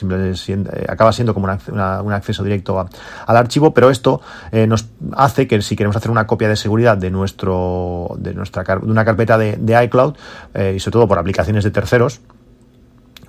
acaba 0.87 1.11
siendo 1.11 1.33
como 1.33 1.47
un 1.47 2.13
acceso 2.13 2.43
directo 2.43 2.87
al 3.25 3.37
archivo, 3.37 3.66
pero 3.73 3.89
esto 3.89 4.21
eh, 4.51 4.67
nos 4.67 4.87
hace 5.15 5.47
que 5.47 5.61
si 5.61 5.75
queremos 5.75 5.95
hacer 5.95 6.11
una 6.11 6.27
copia 6.27 6.49
de 6.49 6.55
seguridad 6.55 6.97
de, 6.97 7.11
nuestro, 7.11 8.15
de, 8.17 8.33
nuestra, 8.33 8.63
de 8.63 8.91
una 8.91 9.05
carpeta 9.05 9.37
de, 9.37 9.57
de 9.57 9.83
iCloud, 9.85 10.15
y 10.75 10.79
sobre 10.79 10.93
todo 10.93 11.07
por 11.07 11.19
aplicaciones 11.19 11.63
de 11.63 11.71
terceros, 11.71 12.21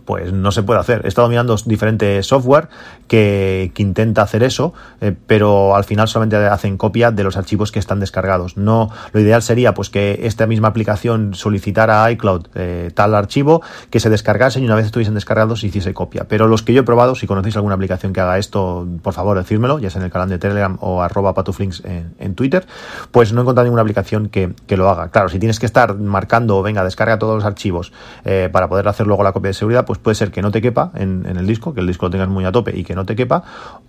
pues 0.08 0.32
no 0.32 0.52
se 0.52 0.62
puede 0.62 0.80
hacer. 0.80 1.02
He 1.04 1.08
estado 1.08 1.28
mirando 1.28 1.54
diferentes 1.66 2.26
software 2.26 2.70
que, 3.08 3.70
intenta 3.76 4.22
hacer 4.22 4.42
eso, 4.42 4.72
eh, 5.02 5.14
pero 5.26 5.76
al 5.76 5.84
final 5.84 6.08
solamente 6.08 6.36
hacen 6.36 6.78
copia 6.78 7.10
de 7.10 7.24
los 7.24 7.36
archivos 7.36 7.72
que 7.72 7.78
están 7.78 8.00
descargados. 8.00 8.56
No, 8.56 8.90
lo 9.12 9.20
ideal 9.20 9.42
sería 9.42 9.74
pues 9.74 9.90
que 9.90 10.20
esta 10.22 10.46
misma 10.46 10.68
aplicación 10.68 11.34
solicitara 11.34 12.04
a 12.04 12.10
iCloud 12.12 12.46
eh, 12.54 12.90
tal 12.94 13.14
archivo, 13.14 13.60
que 13.90 14.00
se 14.00 14.08
descargase 14.08 14.60
y 14.60 14.64
una 14.64 14.76
vez 14.76 14.86
estuviesen 14.86 15.12
descargados 15.12 15.62
hiciese 15.62 15.92
copia. 15.92 16.24
Pero 16.26 16.48
los 16.48 16.62
que 16.62 16.72
yo 16.72 16.80
he 16.80 16.84
probado, 16.84 17.14
si 17.14 17.26
conocéis 17.26 17.56
alguna 17.56 17.74
aplicación 17.74 18.14
que 18.14 18.22
haga 18.22 18.38
esto, 18.38 18.88
por 19.02 19.12
favor 19.12 19.36
decírmelo, 19.36 19.78
ya 19.78 19.90
sea 19.90 20.00
en 20.00 20.06
el 20.06 20.10
canal 20.10 20.30
de 20.30 20.38
Telegram 20.38 20.78
o 20.80 21.02
arroba 21.02 21.34
patuflinks 21.34 21.82
en, 21.84 22.34
Twitter, 22.34 22.66
pues 23.10 23.34
no 23.34 23.40
he 23.40 23.42
encontrado 23.42 23.66
ninguna 23.66 23.82
aplicación 23.82 24.30
que, 24.30 24.54
lo 24.70 24.88
haga. 24.88 25.08
Claro, 25.10 25.28
si 25.28 25.38
tienes 25.38 25.60
que 25.60 25.66
estar 25.66 25.94
marcando, 25.98 26.62
venga, 26.62 26.82
descarga 26.82 27.18
todos 27.18 27.34
los 27.34 27.44
archivos 27.44 27.92
eh, 28.24 28.48
para 28.50 28.68
poder 28.70 28.88
hacer 28.88 29.06
luego 29.06 29.22
la 29.22 29.32
copia 29.32 29.48
de 29.48 29.54
seguridad, 29.54 29.84
pues 29.84 29.97
puede 30.02 30.14
ser 30.14 30.30
que 30.30 30.42
no 30.42 30.50
te 30.50 30.60
quepa 30.60 30.90
en, 30.94 31.24
el 31.26 31.46
disco, 31.46 31.74
que 31.74 31.80
el 31.80 31.86
disco 31.86 32.06
lo 32.06 32.10
tengas 32.10 32.28
muy 32.28 32.44
a 32.44 32.52
tope 32.52 32.76
y 32.76 32.84
que 32.84 32.94
no 32.94 33.04
te 33.04 33.16
quepa, 33.16 33.42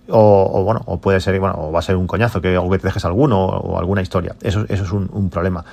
o, 0.08 0.64
bueno, 0.64 0.82
o 0.86 1.00
puede 1.00 1.20
ser, 1.20 1.38
bueno, 1.38 1.56
o 1.58 1.72
va 1.72 1.78
a 1.78 1.82
ser 1.82 1.96
un 1.96 2.06
coñazo, 2.06 2.40
que, 2.40 2.56
o 2.58 2.68
que 2.70 2.78
te 2.78 2.88
dejes 2.88 3.04
alguno 3.04 3.44
o, 3.44 3.78
alguna 3.78 4.02
historia. 4.02 4.34
Eso, 4.42 4.64
es 4.68 4.92
un, 4.92 5.30
problema. 5.30 5.64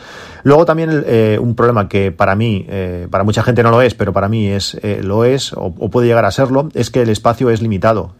Luego 0.43 0.65
también 0.65 1.03
eh, 1.05 1.39
un 1.41 1.55
problema 1.55 1.87
que 1.87 2.11
para 2.11 2.35
mí, 2.35 2.65
eh, 2.69 3.07
para 3.09 3.23
mucha 3.23 3.43
gente 3.43 3.63
no 3.63 3.71
lo 3.71 3.81
es, 3.81 3.95
pero 3.95 4.13
para 4.13 4.29
mí 4.29 4.47
es 4.47 4.77
eh, 4.83 5.01
lo 5.03 5.25
es, 5.25 5.53
o, 5.53 5.71
puede 5.71 6.07
llegar 6.07 6.25
a 6.25 6.31
serlo, 6.31 6.69
es 6.73 6.89
que 6.89 7.01
el 7.01 7.09
espacio 7.09 7.49
es 7.49 7.61
limitado. 7.61 8.13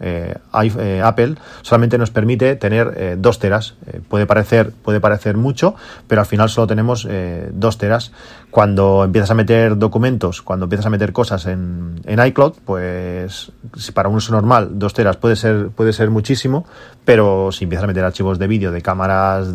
Apple 0.51 1.35
solamente 1.61 1.97
nos 1.97 2.11
permite 2.11 2.55
tener 2.55 3.19
dos 3.19 3.39
teras. 3.39 3.75
puede, 4.07 4.25
parecer, 4.25 4.71
puede 4.71 4.99
parecer 4.99 5.37
mucho, 5.37 5.75
pero 6.07 6.21
al 6.21 6.27
final 6.27 6.49
solo 6.49 6.67
tenemos 6.67 7.07
dos 7.51 7.77
teras. 7.77 8.11
Cuando 8.49 9.03
empiezas 9.03 9.31
a 9.31 9.33
meter 9.33 9.77
documentos, 9.77 10.41
cuando 10.41 10.65
empiezas 10.65 10.85
a 10.85 10.89
meter 10.89 11.11
cosas 11.11 11.45
en, 11.45 12.01
en 12.07 12.25
iCloud, 12.25 12.53
pues 12.65 13.51
si 13.75 13.91
para 13.91 14.07
un 14.07 14.15
uso 14.15 14.31
normal 14.31 14.79
dos 14.79 14.93
teras 14.93 15.17
puede 15.17 15.35
ser, 15.35 15.69
puede 15.69 15.91
ser 15.91 16.09
muchísimo, 16.09 16.65
pero 17.03 17.51
si 17.51 17.65
empiezas 17.65 17.83
a 17.83 17.87
meter 17.87 18.03
archivos 18.05 18.39
de 18.39 18.47
vídeo 18.47 18.71
de 18.71 18.81
cámaras, 18.81 19.47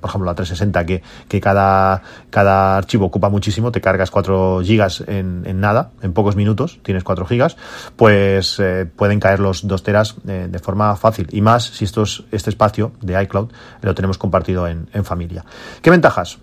por 0.00 0.08
ejemplo 0.08 0.24
la 0.24 0.34
360, 0.36 0.86
que, 0.86 1.02
que 1.28 1.40
cada, 1.40 2.02
cada 2.30 2.76
archivo 2.76 3.06
ocupa 3.06 3.28
muchísimo, 3.28 3.72
te 3.72 3.80
cargas 3.80 4.12
4 4.12 4.62
gigas 4.62 5.02
en, 5.08 5.42
en 5.46 5.60
nada, 5.60 5.90
en 6.00 6.12
pocos 6.12 6.36
minutos, 6.36 6.78
tienes 6.84 7.02
4 7.02 7.26
gigas, 7.26 7.56
pues 7.96 8.60
eh, 8.60 8.86
pueden 8.86 9.18
caer 9.18 9.40
los 9.40 9.66
dos 9.66 9.82
teras 9.82 10.14
eh, 10.28 10.46
de 10.48 10.58
forma 10.60 10.94
fácil. 10.94 11.26
Y 11.32 11.40
más 11.40 11.64
si 11.64 11.84
estos, 11.84 12.24
este 12.30 12.50
espacio 12.50 12.92
de 13.00 13.20
iCloud 13.24 13.50
lo 13.82 13.94
tenemos 13.96 14.16
compartido 14.16 14.68
en, 14.68 14.88
en 14.92 15.04
familia. 15.04 15.44
¿Qué 15.82 15.90
ventajas? 15.90 16.38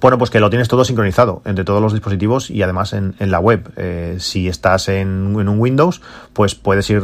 Bueno, 0.00 0.18
pues 0.18 0.30
que 0.30 0.40
lo 0.40 0.50
tienes 0.50 0.68
todo 0.68 0.84
sincronizado 0.84 1.42
entre 1.44 1.64
todos 1.64 1.82
los 1.82 1.92
dispositivos 1.92 2.50
y 2.50 2.62
además 2.62 2.92
en, 2.92 3.14
la 3.18 3.38
web. 3.38 3.72
Eh, 3.76 4.16
si 4.18 4.48
estás 4.48 4.88
en, 4.88 5.36
un 5.36 5.58
Windows, 5.60 6.00
pues 6.32 6.54
puedes 6.54 6.88
ir, 6.90 7.02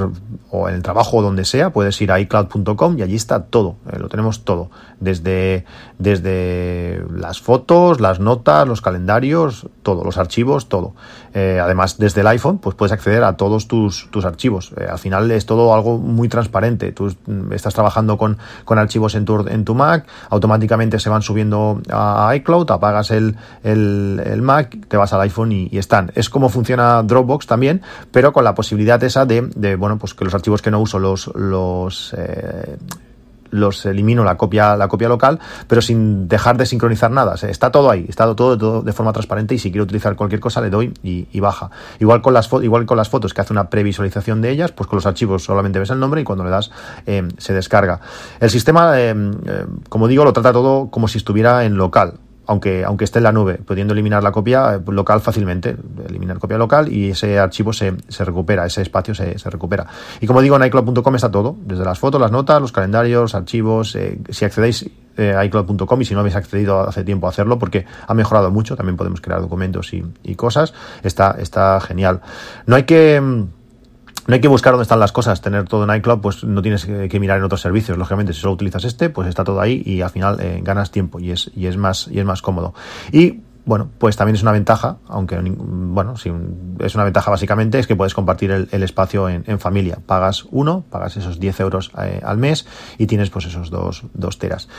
o 0.51 0.69
en 0.69 0.75
el 0.75 0.83
trabajo 0.83 1.19
o 1.19 1.23
donde 1.23 1.45
sea, 1.45 1.71
puedes 1.71 2.01
ir 2.01 2.11
a 2.13 2.21
iCloud.com 2.21 2.99
y 2.99 3.03
allí 3.03 3.15
está 3.15 3.45
todo, 3.45 3.77
eh, 3.93 3.99
lo 3.99 4.09
tenemos 4.09 4.45
todo. 4.45 4.71
Desde, 5.01 5.65
desde 5.99 7.05
las 7.15 7.41
fotos, 7.41 8.01
las 8.01 8.21
notas, 8.21 8.67
los 8.67 8.81
calendarios, 8.81 9.69
todo, 9.83 10.03
los 10.03 10.19
archivos, 10.19 10.69
todo. 10.69 10.95
Eh, 11.35 11.61
además, 11.63 11.99
desde 11.99 12.23
el 12.23 12.27
iPhone, 12.27 12.59
pues 12.59 12.75
puedes 12.75 12.93
acceder 12.93 13.23
a 13.23 13.37
todos 13.37 13.69
tus, 13.69 14.11
tus 14.11 14.25
archivos. 14.25 14.73
al 14.91 14.99
final 14.99 15.31
es 15.31 15.47
todo 15.47 15.75
algo 15.75 15.99
muy 15.99 16.29
transparente. 16.29 16.91
Tú 16.93 17.15
mm, 17.27 17.53
estás 17.53 17.75
trabajando 17.75 18.19
con, 18.19 18.39
con 18.65 18.79
archivos 18.79 19.15
en 19.15 19.25
tu, 19.25 19.47
en 19.47 19.65
tu 19.65 19.75
Mac, 19.75 20.07
automáticamente 20.31 20.99
se 20.99 21.11
van 21.11 21.23
subiendo 21.23 21.81
a 21.91 22.33
iCloud, 22.35 22.71
apagas 22.79 23.11
el, 23.11 23.37
el, 23.63 24.43
Mac, 24.43 24.77
te 24.89 24.97
vas 24.97 25.13
al 25.13 25.21
iPhone 25.23 25.53
y, 25.53 25.79
están. 25.79 26.11
Es 26.15 26.31
como 26.31 26.49
funciona 26.49 27.03
Dropbox 27.03 27.47
también, 27.47 27.83
pero 28.11 28.33
con 28.33 28.45
la 28.45 28.55
posibilidad 28.55 29.03
esa 29.05 29.27
de, 29.27 29.77
bueno, 29.77 29.99
pues 29.99 30.15
que 30.15 30.25
los 30.25 30.35
archivos 30.35 30.63
que 30.63 30.71
no 30.71 30.81
uso 30.81 30.99
los, 30.99 32.15
eh, 32.17 32.77
los 33.51 33.87
elimino 33.87 34.25
la 34.25 34.37
copia, 34.37 34.77
la 34.77 34.89
copia 34.89 35.09
local, 35.09 35.39
pero 35.67 35.83
sin 35.83 36.29
dejar 36.29 36.57
de 36.57 36.67
sincronizar 36.67 37.11
nada. 37.11 37.35
está 37.35 37.71
todo 37.71 37.91
ahí, 37.91 38.07
está 38.09 38.25
todo, 38.35 38.59
todo, 38.59 38.83
de 38.83 38.93
forma 38.93 39.13
transparente 39.13 39.55
y 39.55 39.59
si 39.59 39.71
quiero 39.71 39.85
utilizar 39.85 40.17
cualquier 40.17 40.41
cosa 40.41 40.61
le 40.61 40.71
doy 40.71 40.93
y, 41.03 41.41
baja. 41.41 41.71
Igual 41.99 42.21
con, 42.21 42.35
las 42.35 42.51
igual 42.63 42.87
con 42.87 42.97
las 42.97 43.09
fotos 43.09 43.33
que 43.33 43.41
hace 43.41 43.53
una 43.53 43.71
previsualización 43.71 44.41
de 44.41 44.51
ellas, 44.51 44.73
pues 44.73 44.89
con 44.89 44.97
los 44.97 45.07
archivos 45.07 45.45
solamente 45.45 45.79
ves 45.79 45.91
el 45.91 46.01
nombre 46.01 46.21
y 46.21 46.25
cuando 46.25 46.45
le 46.45 46.51
das 46.51 46.71
eh, 47.07 47.27
se 47.39 47.53
descarga. 47.55 48.01
El 48.41 48.51
sistema, 48.51 48.93
eh, 48.97 49.15
como 49.89 50.09
digo, 50.09 50.25
lo 50.25 50.33
trata 50.33 50.53
todo 50.53 50.91
como 50.91 51.09
si 51.09 51.19
estuviera 51.19 51.65
en 51.65 51.77
local 51.77 52.15
aunque, 52.49 52.83
aunque 52.83 53.05
esté 53.05 53.19
en 53.19 53.25
la 53.25 53.33
nube, 53.33 53.59
pudiendo 53.59 53.93
eliminar 53.93 54.23
la 54.23 54.33
copia 54.33 54.75
eh, 54.75 54.81
local 54.91 55.21
fácilmente, 55.21 55.77
eliminar 56.09 56.39
copia 56.39 56.57
local 56.57 56.91
y 56.91 57.11
ese 57.11 57.39
archivo 57.39 57.75
se, 57.75 57.95
se 58.09 58.25
recupera, 58.25 58.65
ese 58.65 58.81
espacio 58.81 59.15
se, 59.15 59.39
se, 59.39 59.51
recupera. 59.51 59.87
Y 60.21 60.27
como 60.27 60.41
digo, 60.41 60.57
en 60.57 60.65
iCloud.com 60.65 61.15
está 61.15 61.31
todo, 61.31 61.57
desde 61.61 61.85
las 61.85 61.99
fotos, 61.99 62.19
las 62.19 62.33
notas, 62.33 62.61
los 62.61 62.73
calendarios, 62.73 63.35
archivos, 63.35 63.95
eh, 63.97 64.19
si 64.31 64.47
accedéis 64.47 64.89
eh, 65.19 65.35
a 65.37 65.45
iCloud.com 65.45 66.01
y 66.01 66.05
si 66.07 66.15
no 66.15 66.21
habéis 66.21 66.37
accedido 66.37 66.81
hace 66.81 67.05
tiempo 67.05 67.27
a 67.27 67.31
hacerlo 67.31 67.59
porque 67.59 67.85
ha 68.07 68.15
mejorado 68.15 68.51
mucho, 68.51 68.77
también 68.77 68.97
podemos 68.97 69.21
crear 69.21 69.43
documentos 69.43 69.93
y, 69.93 70.03
y 70.23 70.35
cosas, 70.35 70.73
está, 71.03 71.37
está 71.39 71.79
genial. 71.81 72.23
No 72.65 72.77
hay 72.77 72.85
que 72.85 73.21
mm, 73.21 73.58
no 74.29 74.35
hay 74.35 74.43
que 74.43 74.49
buscar 74.49 74.75
dónde 74.75 74.83
están 74.83 75.01
las 75.01 75.11
cosas, 75.11 75.41
tener 75.41 75.65
todo 75.65 75.91
en 75.91 75.97
iCloud, 75.97 76.21
pues 76.21 76.45
no 76.45 76.61
tienes 76.61 76.85
que, 76.85 77.19
mirar 77.19 77.39
en 77.39 77.45
otros 77.45 77.63
servicios. 77.63 77.97
Lógicamente, 77.97 78.35
si 78.35 78.41
solo 78.41 78.53
utilizas 78.53 78.85
este, 78.85 79.09
pues 79.09 79.27
está 79.27 79.43
todo 79.43 79.59
ahí 79.59 79.83
y 79.87 80.03
al 80.03 80.11
final 80.11 80.39
eh, 80.39 80.61
ganas 80.63 80.91
tiempo 80.91 81.19
y 81.19 81.31
es, 81.31 81.51
y 81.57 81.67
es 81.67 81.79
más, 81.79 82.09
y 82.13 82.19
es 82.19 82.27
más 82.27 82.43
cómodo. 82.43 82.75
Y 83.11 83.41
bueno, 83.69 83.91
pues 83.99 84.17
también 84.17 84.35
es 84.35 84.41
una 84.41 84.53
ventaja, 84.53 84.97
aunque, 85.09 85.39
bueno, 85.39 86.17
si 86.17 86.33
es 86.81 86.95
una 86.95 87.05
ventaja 87.05 87.31
básicamente, 87.31 87.79
es 87.79 87.87
que 87.87 87.97
puedes 87.97 88.15
compartir 88.15 88.51
el, 88.51 88.83
espacio 88.83 89.29
en, 89.29 89.61
familia. 89.61 89.99
Pagas 90.07 90.47
uno, 90.51 90.85
pagas 90.89 91.19
esos 91.19 91.39
10 91.39 91.61
euros 91.61 91.93
eh, 92.03 92.23
al 92.25 92.39
mes 92.39 92.67
y 92.97 93.07
tienes 93.07 93.29
pues 93.29 93.45
esos 93.45 93.69
dos, 93.69 94.05
dos 94.15 94.39
teras. 94.39 94.71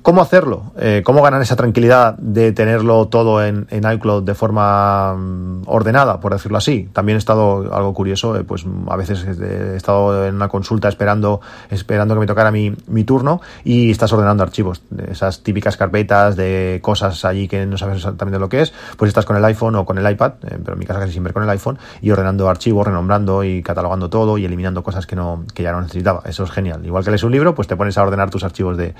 ¿Cómo 0.00 0.22
hacerlo? 0.22 0.72
Eh, 0.78 1.02
¿Cómo 1.04 1.20
ganar 1.20 1.42
esa 1.42 1.56
tranquilidad 1.56 2.16
de 2.16 2.52
tenerlo 2.52 3.08
todo 3.08 3.44
en, 3.44 3.66
iCloud 3.70 4.22
de 4.22 4.34
forma 4.34 5.12
mm, 5.12 5.64
ordenada, 5.66 6.18
por 6.18 6.32
decirlo 6.32 6.56
así? 6.56 6.88
También 6.94 7.16
he 7.16 7.18
estado 7.18 7.74
algo 7.74 7.92
curioso, 7.92 8.34
eh, 8.34 8.44
pues 8.44 8.64
a 8.88 8.96
veces 8.96 9.26
he 9.26 9.76
estado 9.76 10.26
en 10.26 10.36
una 10.36 10.48
consulta 10.48 10.88
esperando, 10.88 11.42
esperando 11.68 12.14
que 12.14 12.20
me 12.20 12.26
tocara 12.26 12.50
mi, 12.50 12.74
mi 12.86 13.04
turno 13.04 13.42
y 13.62 13.90
estás 13.90 14.10
ordenando 14.14 14.42
archivos, 14.42 14.80
esas 15.10 15.42
típicas 15.42 15.76
carpetas 15.76 16.34
de 16.34 16.78
cosas 16.82 17.26
allí 17.26 17.46
que 17.46 17.66
no 17.66 17.76
sabes 17.76 17.96
exactamente 17.96 18.37
lo 18.38 18.48
que 18.48 18.62
es, 18.62 18.72
pues 18.96 19.08
estás 19.08 19.24
con 19.24 19.36
el 19.36 19.44
iPhone 19.44 19.74
o 19.76 19.84
con 19.84 19.98
el 19.98 20.10
iPad, 20.10 20.32
eh, 20.42 20.58
pero 20.62 20.72
en 20.74 20.78
mi 20.78 20.86
casa 20.86 21.00
casi 21.00 21.12
siempre 21.12 21.32
con 21.32 21.42
el 21.42 21.50
iPhone, 21.50 21.78
y 22.00 22.10
ordenando 22.10 22.48
archivos, 22.48 22.86
renombrando 22.86 23.44
y 23.44 23.62
catalogando 23.62 24.10
todo 24.10 24.38
y 24.38 24.44
eliminando 24.44 24.82
cosas 24.82 25.06
que, 25.06 25.16
no, 25.16 25.44
que 25.54 25.62
ya 25.62 25.72
no 25.72 25.80
necesitaba. 25.80 26.22
Eso 26.24 26.44
es 26.44 26.50
genial. 26.50 26.84
Igual 26.84 27.04
que 27.04 27.10
lees 27.10 27.22
un 27.22 27.32
libro, 27.32 27.54
pues 27.54 27.68
te 27.68 27.76
pones 27.76 27.96
a 27.98 28.02
ordenar 28.02 28.30
tus 28.30 28.44
archivos 28.44 28.76
de, 28.76 28.94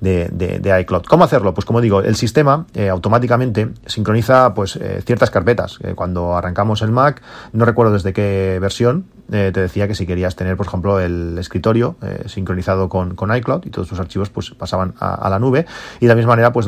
de, 0.00 0.80
iCloud. 0.80 1.04
¿Cómo 1.04 1.24
hacerlo? 1.24 1.54
Pues 1.54 1.64
como 1.64 1.80
digo, 1.80 2.00
el 2.00 2.16
sistema 2.16 2.66
eh, 2.74 2.88
automáticamente 2.88 3.70
sincroniza 3.86 4.54
pues 4.54 4.76
eh, 4.76 5.02
ciertas 5.04 5.30
carpetas. 5.30 5.78
cuando 5.94 6.36
arrancamos 6.36 6.82
el 6.82 6.90
Mac, 6.90 7.22
no 7.52 7.64
recuerdo 7.64 7.92
desde 7.92 8.12
qué 8.12 8.58
versión, 8.60 9.06
te 9.30 9.52
decía 9.52 9.86
que 9.86 9.94
si 9.94 10.06
querías 10.06 10.36
tener, 10.36 10.56
por 10.56 10.66
ejemplo, 10.66 10.98
el 11.00 11.38
escritorio 11.38 11.96
sincronizado 12.26 12.88
con, 12.88 13.14
con, 13.14 13.34
iCloud 13.34 13.64
y 13.64 13.70
todos 13.70 13.88
tus 13.88 14.00
archivos 14.00 14.28
pues 14.30 14.50
pasaban 14.50 14.94
a, 14.98 15.28
la 15.30 15.38
nube 15.38 15.66
y 16.00 16.06
de 16.06 16.08
la 16.08 16.16
misma 16.16 16.30
manera 16.30 16.52
pues 16.52 16.66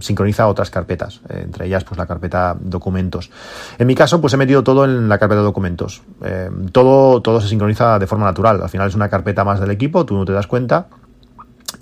sincroniza 0.00 0.46
otras 0.46 0.70
carpetas, 0.70 1.20
entre 1.28 1.66
ellas 1.66 1.84
pues 1.84 1.98
la 1.98 2.06
carpeta 2.06 2.56
documentos. 2.58 3.30
En 3.78 3.86
mi 3.86 3.94
caso 3.94 4.20
pues 4.20 4.32
he 4.34 4.36
metido 4.36 4.62
todo 4.62 4.84
en 4.84 5.08
la 5.08 5.18
carpeta 5.18 5.40
documentos. 5.40 6.02
todo, 6.72 7.20
todo 7.20 7.40
se 7.40 7.48
sincroniza 7.48 7.98
de 7.98 8.06
forma 8.06 8.26
natural. 8.26 8.62
Al 8.62 8.68
final 8.68 8.88
es 8.88 8.94
una 8.94 9.08
carpeta 9.08 9.44
más 9.44 9.60
del 9.60 9.70
equipo, 9.70 10.06
tú 10.06 10.16
no 10.16 10.24
te 10.24 10.32
das 10.32 10.46
cuenta 10.46 10.86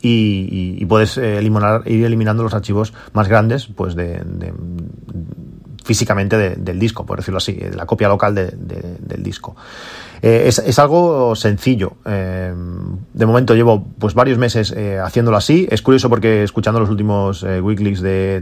y, 0.05 0.85
puedes 0.87 1.17
eh, 1.19 1.39
eliminar, 1.39 1.83
ir 1.87 2.05
eliminando 2.05 2.43
los 2.43 2.55
archivos 2.55 2.93
más 3.13 3.29
grandes 3.29 3.67
pues 3.67 3.95
de, 3.95 4.23
físicamente 5.85 6.57
del 6.57 6.79
disco, 6.79 7.07
por 7.07 7.19
decirlo 7.19 7.39
así, 7.39 7.53
de 7.53 7.77
la 7.77 7.87
copia 7.87 8.09
local 8.09 8.35
del 8.35 9.23
disco. 9.23 9.55
Eh, 10.23 10.45
es, 10.49 10.79
algo 10.79 11.37
sencillo. 11.37 11.99
Eh, 12.07 12.53
de 13.13 13.27
momento 13.27 13.55
llevo 13.55 13.87
pues 13.99 14.15
varios 14.15 14.39
meses 14.39 14.75
haciéndolo 15.03 15.37
así. 15.37 15.69
Es 15.71 15.83
curioso 15.83 16.09
porque 16.09 16.43
escuchando 16.43 16.81
los 16.81 16.91
últimos 16.91 17.43
weeklies 17.43 18.01
de, 18.01 18.41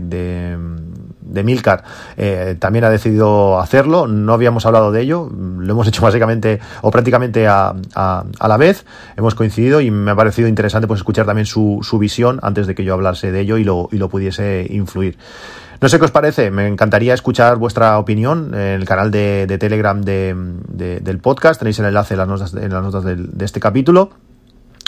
de 1.32 1.42
Milcar 1.42 1.84
eh, 2.16 2.56
también 2.58 2.84
ha 2.84 2.90
decidido 2.90 3.58
hacerlo. 3.58 4.06
No 4.06 4.32
habíamos 4.32 4.66
hablado 4.66 4.92
de 4.92 5.00
ello, 5.00 5.30
lo 5.32 5.72
hemos 5.72 5.88
hecho 5.88 6.02
básicamente 6.02 6.60
o 6.82 6.90
prácticamente 6.90 7.46
a, 7.48 7.74
la 7.94 8.56
vez. 8.56 8.84
Hemos 9.16 9.34
coincidido 9.34 9.80
y 9.80 9.90
me 9.90 10.10
ha 10.10 10.16
parecido 10.16 10.48
interesante 10.48 10.86
pues 10.86 11.00
escuchar 11.00 11.26
también 11.26 11.46
su, 11.46 11.80
visión 11.98 12.38
antes 12.42 12.66
de 12.66 12.74
que 12.74 12.84
yo 12.84 12.94
hablase 12.94 13.32
de 13.32 13.40
ello 13.40 13.58
y 13.58 13.64
lo, 13.64 13.88
y 13.92 13.96
lo 13.96 14.08
pudiese 14.08 14.66
influir. 14.70 15.16
No 15.82 15.88
sé 15.88 15.98
qué 15.98 16.04
os 16.04 16.12
parece, 16.12 16.52
me 16.52 16.68
encantaría 16.68 17.12
escuchar 17.12 17.56
vuestra 17.56 17.98
opinión 17.98 18.54
en 18.54 18.60
el 18.60 18.84
canal 18.84 19.10
de, 19.10 19.58
Telegram 19.58 20.00
del 20.00 21.18
podcast. 21.20 21.58
Tenéis 21.58 21.80
el 21.80 21.86
enlace 21.86 22.14
en 22.14 22.18
las 22.18 22.28
notas, 22.28 23.04
de 23.04 23.44
este 23.44 23.58
capítulo 23.58 24.10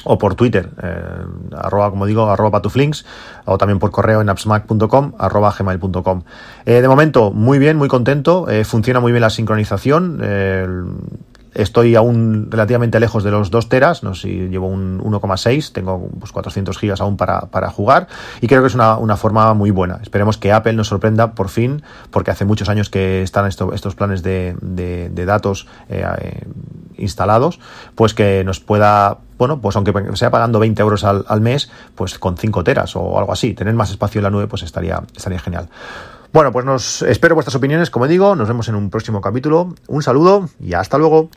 o 0.04 0.18
por 0.18 0.36
Twitter, 0.36 0.70
eh, 0.82 1.24
arroba, 1.56 1.90
como 1.90 2.06
digo, 2.06 2.30
arroba 2.30 2.52
patuflinks, 2.52 3.04
o 3.46 3.58
también 3.58 3.78
por 3.78 3.90
correo 3.90 4.20
en 4.20 4.28
appsmac.com, 4.28 5.12
gmail.com. 5.58 6.22
Eh, 6.64 6.80
de 6.80 6.88
momento, 6.88 7.32
muy 7.32 7.58
bien, 7.58 7.76
muy 7.76 7.88
contento, 7.88 8.48
eh, 8.48 8.64
funciona 8.64 9.00
muy 9.00 9.12
bien 9.12 9.22
la 9.22 9.30
sincronización, 9.30 10.20
Estoy 11.54 11.94
aún 11.94 12.48
relativamente 12.50 13.00
lejos 13.00 13.24
de 13.24 13.30
los 13.30 13.50
2 13.50 13.68
teras, 13.68 14.02
no 14.02 14.14
sé 14.14 14.22
si 14.22 14.48
llevo 14.48 14.66
un 14.66 15.00
1,6, 15.00 15.72
tengo 15.72 16.08
pues 16.18 16.32
400 16.32 16.76
gigas 16.78 17.00
aún 17.00 17.16
para, 17.16 17.42
para, 17.42 17.70
jugar 17.70 18.08
y 18.40 18.48
creo 18.48 18.60
que 18.60 18.68
es 18.68 18.74
una, 18.74 18.96
una, 18.96 19.16
forma 19.16 19.54
muy 19.54 19.70
buena. 19.70 19.98
Esperemos 20.02 20.38
que 20.38 20.52
Apple 20.52 20.74
nos 20.74 20.88
sorprenda 20.88 21.34
por 21.34 21.48
fin, 21.48 21.82
porque 22.10 22.30
hace 22.30 22.44
muchos 22.44 22.68
años 22.68 22.90
que 22.90 23.22
están 23.22 23.46
estos 23.46 23.94
planes 23.94 24.22
de, 24.22 24.56
de, 24.60 25.24
datos 25.24 25.66
instalados, 26.96 27.60
pues 27.94 28.14
que 28.14 28.44
nos 28.44 28.60
pueda 28.60 29.18
bueno, 29.38 29.60
pues 29.60 29.74
aunque 29.76 29.92
sea 30.14 30.30
pagando 30.30 30.60
20 30.60 30.80
euros 30.80 31.02
al, 31.04 31.24
al, 31.28 31.40
mes, 31.40 31.70
pues 31.94 32.18
con 32.18 32.36
5 32.36 32.62
teras 32.62 32.94
o 32.94 33.18
algo 33.18 33.32
así, 33.32 33.52
tener 33.54 33.74
más 33.74 33.90
espacio 33.90 34.20
en 34.20 34.24
la 34.24 34.30
nube, 34.30 34.46
pues 34.46 34.62
estaría, 34.62 35.02
estaría 35.16 35.40
genial. 35.40 35.68
Bueno, 36.34 36.50
pues 36.50 36.64
nos 36.64 37.02
espero 37.02 37.36
vuestras 37.36 37.54
opiniones, 37.54 37.90
como 37.90 38.08
digo, 38.08 38.34
nos 38.34 38.48
vemos 38.48 38.68
en 38.68 38.74
un 38.74 38.90
próximo 38.90 39.20
capítulo. 39.20 39.72
Un 39.86 40.02
saludo 40.02 40.48
y 40.58 40.74
hasta 40.74 40.98
luego. 40.98 41.30